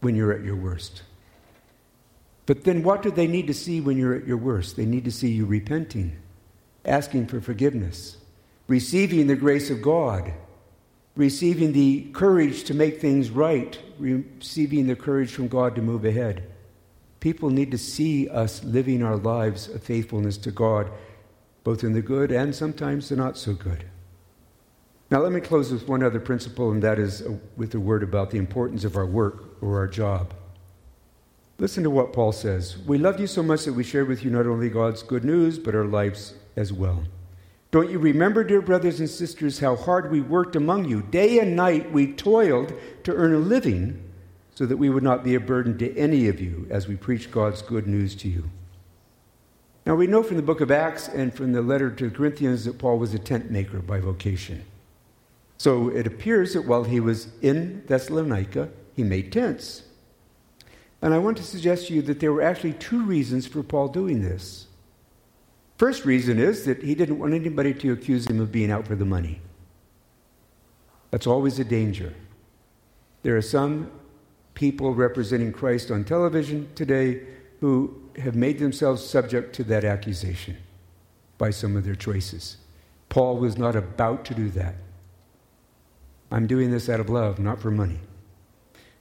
when 0.00 0.16
you're 0.16 0.32
at 0.32 0.42
your 0.42 0.56
worst. 0.56 1.02
But 2.46 2.64
then 2.64 2.82
what 2.82 3.02
do 3.02 3.10
they 3.10 3.26
need 3.26 3.48
to 3.48 3.54
see 3.54 3.82
when 3.82 3.98
you're 3.98 4.14
at 4.14 4.26
your 4.26 4.38
worst? 4.38 4.76
They 4.76 4.86
need 4.86 5.04
to 5.04 5.12
see 5.12 5.32
you 5.32 5.44
repenting, 5.44 6.16
asking 6.86 7.26
for 7.26 7.42
forgiveness, 7.42 8.16
receiving 8.66 9.26
the 9.26 9.36
grace 9.36 9.68
of 9.68 9.82
God 9.82 10.32
receiving 11.16 11.72
the 11.72 12.02
courage 12.12 12.64
to 12.64 12.74
make 12.74 13.00
things 13.00 13.30
right, 13.30 13.78
receiving 13.98 14.86
the 14.86 14.96
courage 14.96 15.32
from 15.32 15.48
God 15.48 15.74
to 15.74 15.82
move 15.82 16.04
ahead. 16.04 16.50
People 17.20 17.50
need 17.50 17.70
to 17.70 17.78
see 17.78 18.28
us 18.28 18.64
living 18.64 19.02
our 19.02 19.16
lives 19.16 19.68
of 19.68 19.82
faithfulness 19.82 20.36
to 20.38 20.50
God, 20.50 20.90
both 21.64 21.84
in 21.84 21.92
the 21.92 22.02
good 22.02 22.32
and 22.32 22.54
sometimes 22.54 23.08
the 23.08 23.16
not 23.16 23.38
so 23.38 23.54
good. 23.54 23.84
Now, 25.10 25.20
let 25.20 25.32
me 25.32 25.40
close 25.40 25.70
with 25.70 25.86
one 25.86 26.02
other 26.02 26.20
principle, 26.20 26.70
and 26.70 26.82
that 26.82 26.98
is 26.98 27.20
uh, 27.20 27.34
with 27.56 27.74
a 27.74 27.80
word 27.80 28.02
about 28.02 28.30
the 28.30 28.38
importance 28.38 28.82
of 28.84 28.96
our 28.96 29.04
work 29.04 29.44
or 29.60 29.76
our 29.76 29.86
job. 29.86 30.32
Listen 31.58 31.82
to 31.84 31.90
what 31.90 32.14
Paul 32.14 32.32
says. 32.32 32.78
We 32.78 32.96
love 32.96 33.20
you 33.20 33.26
so 33.26 33.42
much 33.42 33.64
that 33.64 33.74
we 33.74 33.84
share 33.84 34.06
with 34.06 34.24
you 34.24 34.30
not 34.30 34.46
only 34.46 34.70
God's 34.70 35.02
good 35.02 35.22
news, 35.22 35.58
but 35.58 35.74
our 35.74 35.84
lives 35.84 36.34
as 36.56 36.72
well. 36.72 37.04
Don't 37.70 37.90
you 37.90 37.98
remember, 37.98 38.42
dear 38.42 38.62
brothers 38.62 39.00
and 39.00 39.08
sisters, 39.08 39.58
how 39.58 39.76
hard 39.76 40.10
we 40.10 40.20
worked 40.20 40.56
among 40.56 40.86
you? 40.86 41.02
Day 41.02 41.38
and 41.38 41.54
night 41.54 41.92
we 41.92 42.12
toiled 42.12 42.72
to 43.04 43.14
earn 43.14 43.34
a 43.34 43.38
living 43.38 44.02
so 44.54 44.66
that 44.66 44.76
we 44.76 44.90
would 44.90 45.02
not 45.02 45.24
be 45.24 45.34
a 45.34 45.40
burden 45.40 45.78
to 45.78 45.96
any 45.96 46.28
of 46.28 46.40
you 46.40 46.66
as 46.70 46.88
we 46.88 46.96
preach 46.96 47.30
God's 47.30 47.62
good 47.62 47.86
news 47.86 48.14
to 48.16 48.28
you. 48.28 48.50
Now, 49.84 49.96
we 49.96 50.06
know 50.06 50.22
from 50.22 50.36
the 50.36 50.42
book 50.42 50.60
of 50.60 50.70
Acts 50.70 51.08
and 51.08 51.34
from 51.34 51.52
the 51.52 51.62
letter 51.62 51.90
to 51.90 52.08
the 52.08 52.16
Corinthians 52.16 52.64
that 52.64 52.78
Paul 52.78 52.98
was 52.98 53.14
a 53.14 53.18
tent 53.18 53.50
maker 53.50 53.80
by 53.80 53.98
vocation. 53.98 54.64
So 55.58 55.88
it 55.88 56.06
appears 56.06 56.54
that 56.54 56.66
while 56.66 56.84
he 56.84 57.00
was 57.00 57.28
in 57.40 57.84
Thessalonica, 57.86 58.68
he 58.94 59.02
made 59.02 59.32
tents. 59.32 59.82
And 61.00 61.12
I 61.12 61.18
want 61.18 61.36
to 61.38 61.42
suggest 61.42 61.88
to 61.88 61.94
you 61.94 62.02
that 62.02 62.20
there 62.20 62.32
were 62.32 62.42
actually 62.42 62.74
two 62.74 63.04
reasons 63.04 63.46
for 63.46 63.62
Paul 63.62 63.88
doing 63.88 64.22
this. 64.22 64.66
First 65.78 66.04
reason 66.04 66.38
is 66.38 66.64
that 66.64 66.82
he 66.82 66.94
didn't 66.94 67.18
want 67.18 67.34
anybody 67.34 67.74
to 67.74 67.92
accuse 67.92 68.28
him 68.28 68.40
of 68.40 68.52
being 68.52 68.70
out 68.70 68.86
for 68.86 68.94
the 68.94 69.04
money. 69.04 69.40
That's 71.10 71.26
always 71.26 71.58
a 71.58 71.64
danger. 71.64 72.14
There 73.22 73.36
are 73.36 73.42
some 73.42 73.90
people 74.54 74.94
representing 74.94 75.52
Christ 75.52 75.90
on 75.90 76.04
television 76.04 76.68
today 76.74 77.22
who 77.60 78.01
have 78.18 78.34
made 78.34 78.58
themselves 78.58 79.04
subject 79.04 79.54
to 79.56 79.64
that 79.64 79.84
accusation 79.84 80.56
by 81.38 81.50
some 81.50 81.76
of 81.76 81.84
their 81.84 81.94
choices. 81.94 82.56
Paul 83.08 83.36
was 83.36 83.58
not 83.58 83.76
about 83.76 84.24
to 84.26 84.34
do 84.34 84.48
that. 84.50 84.76
I'm 86.30 86.46
doing 86.46 86.70
this 86.70 86.88
out 86.88 87.00
of 87.00 87.10
love, 87.10 87.38
not 87.38 87.60
for 87.60 87.70
money. 87.70 88.00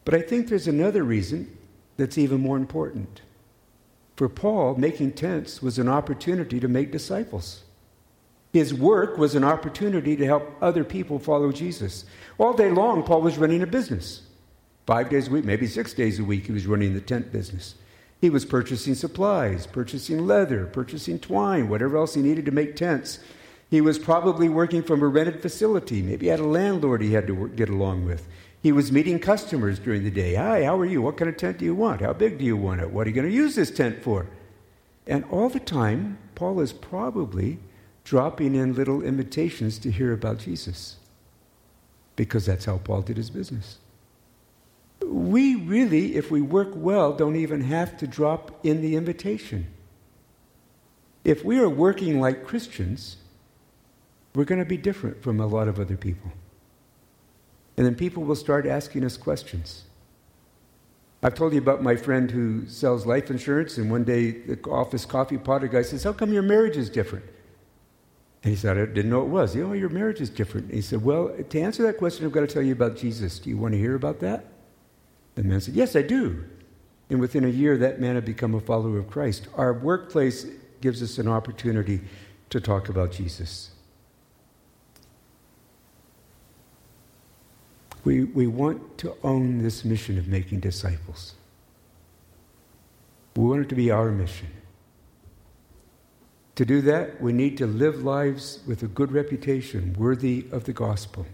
But 0.04 0.16
I 0.16 0.22
think 0.22 0.48
there's 0.48 0.68
another 0.68 1.04
reason 1.04 1.58
that's 1.98 2.18
even 2.18 2.42
more 2.42 2.58
important. 2.58 3.22
For 4.16 4.28
Paul, 4.28 4.76
making 4.76 5.14
tents 5.14 5.62
was 5.62 5.80
an 5.80 5.88
opportunity 5.88 6.60
to 6.60 6.68
make 6.68 6.92
disciples. 6.92 7.64
His 8.54 8.74
work 8.74 9.18
was 9.18 9.36
an 9.36 9.44
opportunity 9.44 10.16
to 10.18 10.26
help 10.26 10.52
other 10.62 10.84
people 10.84 11.20
follow 11.20 11.52
Jesus. 11.52 12.06
All 12.38 12.54
day 12.54 12.70
long, 12.70 13.04
Paul 13.04 13.22
was 13.22 13.38
running 13.38 13.62
a 13.62 13.68
business. 13.68 14.24
Five 14.86 15.10
days 15.10 15.28
a 15.28 15.32
week, 15.32 15.46
maybe 15.46 15.68
six 15.68 15.94
days 15.94 16.20
a 16.20 16.24
week, 16.24 16.48
he 16.48 16.52
was 16.52 16.68
running 16.68 16.94
the 16.94 17.02
tent 17.02 17.32
business. 17.32 17.76
He 18.22 18.30
was 18.30 18.46
purchasing 18.46 18.94
supplies, 18.94 19.66
purchasing 19.66 20.28
leather, 20.28 20.68
purchasing 20.68 21.18
twine, 21.18 21.68
whatever 21.68 21.98
else 21.98 22.14
he 22.14 22.22
needed 22.22 22.46
to 22.46 22.52
make 22.52 22.76
tents. 22.76 23.18
He 23.72 23.82
was 23.82 23.98
probably 23.98 24.48
working 24.48 24.84
from 24.84 25.02
a 25.02 25.08
rented 25.08 25.42
facility. 25.42 26.04
Maybe 26.04 26.28
he 26.28 26.30
had 26.30 26.40
a 26.40 26.46
landlord 26.46 27.02
he 27.02 27.14
had 27.14 27.26
to 27.28 27.34
work, 27.34 27.56
get 27.56 27.68
along 27.68 28.06
with. 28.06 28.28
He 28.62 28.72
was 28.72 28.92
meeting 28.92 29.18
customers 29.18 29.80
during 29.80 30.04
the 30.04 30.12
day. 30.12 30.36
Hi, 30.36 30.66
how 30.66 30.80
are 30.80 30.86
you? 30.86 31.02
What 31.02 31.18
kind 31.18 31.30
of 31.30 31.38
tent 31.38 31.58
do 31.58 31.66
you 31.66 31.74
want? 31.74 32.02
How 32.02 32.14
big 32.14 32.38
do 32.38 32.46
you 32.46 32.56
want 32.56 32.82
it? 32.82 32.92
What 32.92 33.08
are 33.08 33.10
you 33.10 33.16
going 33.16 33.28
to 33.28 33.34
use 33.34 33.56
this 33.56 33.72
tent 33.72 34.04
for? 34.04 34.28
And 35.08 35.26
all 35.32 35.50
the 35.50 35.60
time, 35.60 36.20
Paul 36.36 36.60
is 36.60 36.74
probably 36.74 37.58
dropping 38.04 38.54
in 38.54 38.76
little 38.76 39.02
invitations 39.02 39.80
to 39.80 39.90
hear 39.90 40.14
about 40.14 40.38
Jesus 40.38 40.98
because 42.16 42.46
that's 42.46 42.66
how 42.66 42.78
Paul 42.78 43.02
did 43.02 43.18
his 43.18 43.32
business. 43.32 43.78
We 45.06 45.56
really, 45.56 46.16
if 46.16 46.32
we 46.32 46.42
work 46.42 46.70
well, 46.74 47.14
don't 47.14 47.36
even 47.36 47.62
have 47.62 47.98
to 47.98 48.08
drop 48.08 48.66
in 48.66 48.82
the 48.82 48.96
invitation. 48.96 49.68
If 51.24 51.44
we 51.44 51.60
are 51.60 51.70
working 51.70 52.20
like 52.20 52.46
Christians, 52.46 53.18
we're 54.34 54.46
going 54.46 54.60
to 54.60 54.66
be 54.66 54.78
different 54.78 55.22
from 55.22 55.40
a 55.40 55.46
lot 55.46 55.68
of 55.68 55.80
other 55.80 55.98
people. 55.98 56.32
And 57.78 57.86
then 57.86 57.96
people 57.96 58.24
will 58.24 58.36
start 58.36 58.66
asking 58.66 59.04
us 59.04 59.18
questions. 59.18 59.84
I've 61.24 61.36
told 61.36 61.54
you 61.54 61.60
about 61.60 61.84
my 61.84 61.96
friend 61.96 62.32
who 62.32 62.66
sells 62.68 63.06
life 63.06 63.30
insurance, 63.30 63.78
and 63.78 63.92
one 63.92 64.04
day 64.04 64.32
the 64.32 64.60
office 64.70 65.06
coffee 65.06 65.38
pot 65.38 65.60
guy 65.72 65.84
says, 65.84 66.04
How 66.04 66.14
come 66.14 66.34
your 66.34 66.42
marriage 66.42 66.78
is 66.78 66.90
different? 66.90 67.26
And 68.44 68.50
he 68.50 68.56
said, 68.56 68.78
I 68.78 68.86
didn't 68.86 69.10
know 69.10 69.22
it 69.22 69.28
was. 69.28 69.54
He 69.54 69.60
said, 69.60 69.70
Oh, 69.70 69.74
your 69.74 69.90
marriage 69.90 70.20
is 70.20 70.32
different. 70.32 70.68
And 70.68 70.76
he 70.76 70.82
said, 70.82 71.04
Well, 71.04 71.30
to 71.50 71.62
answer 71.62 71.84
that 71.84 71.98
question, 71.98 72.26
I've 72.26 72.32
got 72.32 72.42
to 72.42 72.48
tell 72.48 72.64
you 72.64 72.74
about 72.74 72.98
Jesus. 72.98 73.38
Do 73.38 73.52
you 73.52 73.58
want 73.58 73.74
to 73.74 73.78
hear 73.78 73.94
about 73.94 74.20
that? 74.22 74.46
The 75.42 75.48
man 75.48 75.60
said, 75.60 75.74
Yes, 75.74 75.96
I 75.96 76.04
do. 76.04 76.44
And 77.10 77.20
within 77.20 77.44
a 77.44 77.48
year, 77.48 77.76
that 77.76 78.00
man 78.00 78.14
had 78.14 78.26
become 78.26 78.54
a 78.54 78.60
follower 78.60 79.00
of 79.00 79.10
Christ. 79.10 79.48
Our 79.56 79.74
workplace 79.74 80.46
gives 80.82 81.02
us 81.02 81.18
an 81.18 81.28
opportunity 81.28 82.02
to 82.52 82.62
talk 82.62 82.90
about 82.90 83.12
Jesus. 83.12 83.72
We, 88.04 88.26
we 88.26 88.46
want 88.46 89.00
to 89.00 89.18
own 89.24 89.64
this 89.64 89.84
mission 89.84 90.20
of 90.20 90.28
making 90.28 90.60
disciples. 90.60 91.34
We 93.36 93.44
want 93.44 93.62
it 93.62 93.70
to 93.70 93.76
be 93.76 93.90
our 93.90 94.12
mission. 94.12 94.50
To 96.54 96.66
do 96.66 96.82
that, 96.82 97.20
we 97.20 97.34
need 97.34 97.58
to 97.58 97.66
live 97.66 98.04
lives 98.04 98.60
with 98.68 98.84
a 98.84 98.88
good 98.88 99.12
reputation, 99.12 99.96
worthy 99.98 100.46
of 100.52 100.66
the 100.66 100.74
gospel. 100.74 101.26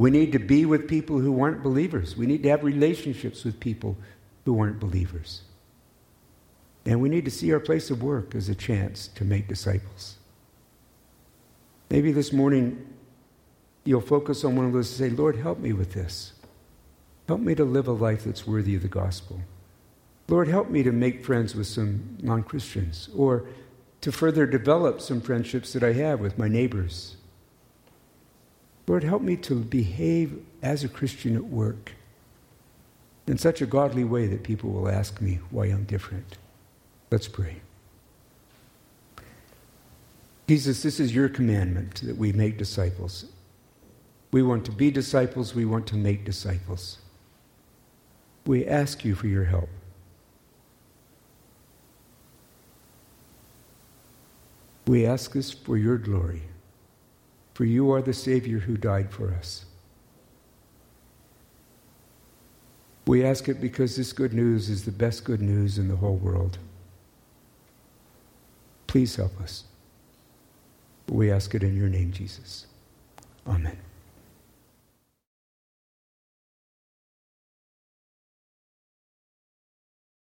We 0.00 0.10
need 0.10 0.32
to 0.32 0.38
be 0.38 0.64
with 0.64 0.88
people 0.88 1.18
who 1.18 1.42
aren't 1.42 1.62
believers. 1.62 2.16
We 2.16 2.24
need 2.24 2.42
to 2.44 2.48
have 2.48 2.64
relationships 2.64 3.44
with 3.44 3.60
people 3.60 3.98
who 4.46 4.58
aren't 4.58 4.80
believers. 4.80 5.42
And 6.86 7.02
we 7.02 7.10
need 7.10 7.26
to 7.26 7.30
see 7.30 7.52
our 7.52 7.60
place 7.60 7.90
of 7.90 8.02
work 8.02 8.34
as 8.34 8.48
a 8.48 8.54
chance 8.54 9.08
to 9.08 9.26
make 9.26 9.46
disciples. 9.46 10.16
Maybe 11.90 12.12
this 12.12 12.32
morning 12.32 12.86
you'll 13.84 14.00
focus 14.00 14.42
on 14.42 14.56
one 14.56 14.64
of 14.64 14.72
those 14.72 14.88
and 14.88 15.10
say, 15.10 15.14
Lord, 15.14 15.36
help 15.36 15.58
me 15.58 15.74
with 15.74 15.92
this. 15.92 16.32
Help 17.28 17.42
me 17.42 17.54
to 17.54 17.64
live 17.64 17.86
a 17.86 17.92
life 17.92 18.24
that's 18.24 18.46
worthy 18.46 18.74
of 18.74 18.80
the 18.80 18.88
gospel. 18.88 19.38
Lord, 20.28 20.48
help 20.48 20.70
me 20.70 20.82
to 20.82 20.92
make 20.92 21.26
friends 21.26 21.54
with 21.54 21.66
some 21.66 22.16
non 22.22 22.42
Christians 22.42 23.10
or 23.14 23.44
to 24.00 24.10
further 24.10 24.46
develop 24.46 25.02
some 25.02 25.20
friendships 25.20 25.74
that 25.74 25.82
I 25.82 25.92
have 25.92 26.20
with 26.20 26.38
my 26.38 26.48
neighbors. 26.48 27.16
Lord, 28.90 29.04
help 29.04 29.22
me 29.22 29.36
to 29.36 29.54
behave 29.54 30.44
as 30.62 30.82
a 30.82 30.88
Christian 30.88 31.36
at 31.36 31.44
work 31.44 31.92
in 33.28 33.38
such 33.38 33.62
a 33.62 33.66
godly 33.66 34.02
way 34.02 34.26
that 34.26 34.42
people 34.42 34.70
will 34.70 34.88
ask 34.88 35.20
me 35.20 35.38
why 35.50 35.66
I'm 35.66 35.84
different. 35.84 36.38
Let's 37.08 37.28
pray. 37.28 37.60
Jesus, 40.48 40.82
this 40.82 40.98
is 40.98 41.14
your 41.14 41.28
commandment 41.28 42.00
that 42.04 42.16
we 42.16 42.32
make 42.32 42.58
disciples. 42.58 43.26
We 44.32 44.42
want 44.42 44.64
to 44.64 44.72
be 44.72 44.90
disciples, 44.90 45.54
we 45.54 45.64
want 45.64 45.86
to 45.86 45.94
make 45.94 46.24
disciples. 46.24 46.98
We 48.44 48.66
ask 48.66 49.04
you 49.04 49.14
for 49.14 49.28
your 49.28 49.44
help. 49.44 49.68
We 54.88 55.06
ask 55.06 55.30
this 55.30 55.52
for 55.52 55.76
your 55.76 55.96
glory, 55.96 56.42
for 57.60 57.66
you 57.66 57.92
are 57.92 58.00
the 58.00 58.14
Savior 58.14 58.58
who 58.58 58.74
died 58.74 59.10
for 59.10 59.34
us. 59.34 59.66
We 63.06 63.22
ask 63.22 63.50
it 63.50 63.60
because 63.60 63.96
this 63.96 64.14
good 64.14 64.32
news 64.32 64.70
is 64.70 64.86
the 64.86 64.90
best 64.90 65.24
good 65.24 65.42
news 65.42 65.76
in 65.76 65.86
the 65.86 65.96
whole 65.96 66.16
world. 66.16 66.56
Please 68.86 69.14
help 69.14 69.38
us. 69.42 69.64
We 71.06 71.30
ask 71.30 71.54
it 71.54 71.62
in 71.62 71.76
your 71.76 71.90
name, 71.90 72.12
Jesus. 72.12 72.66
Amen. 73.46 73.76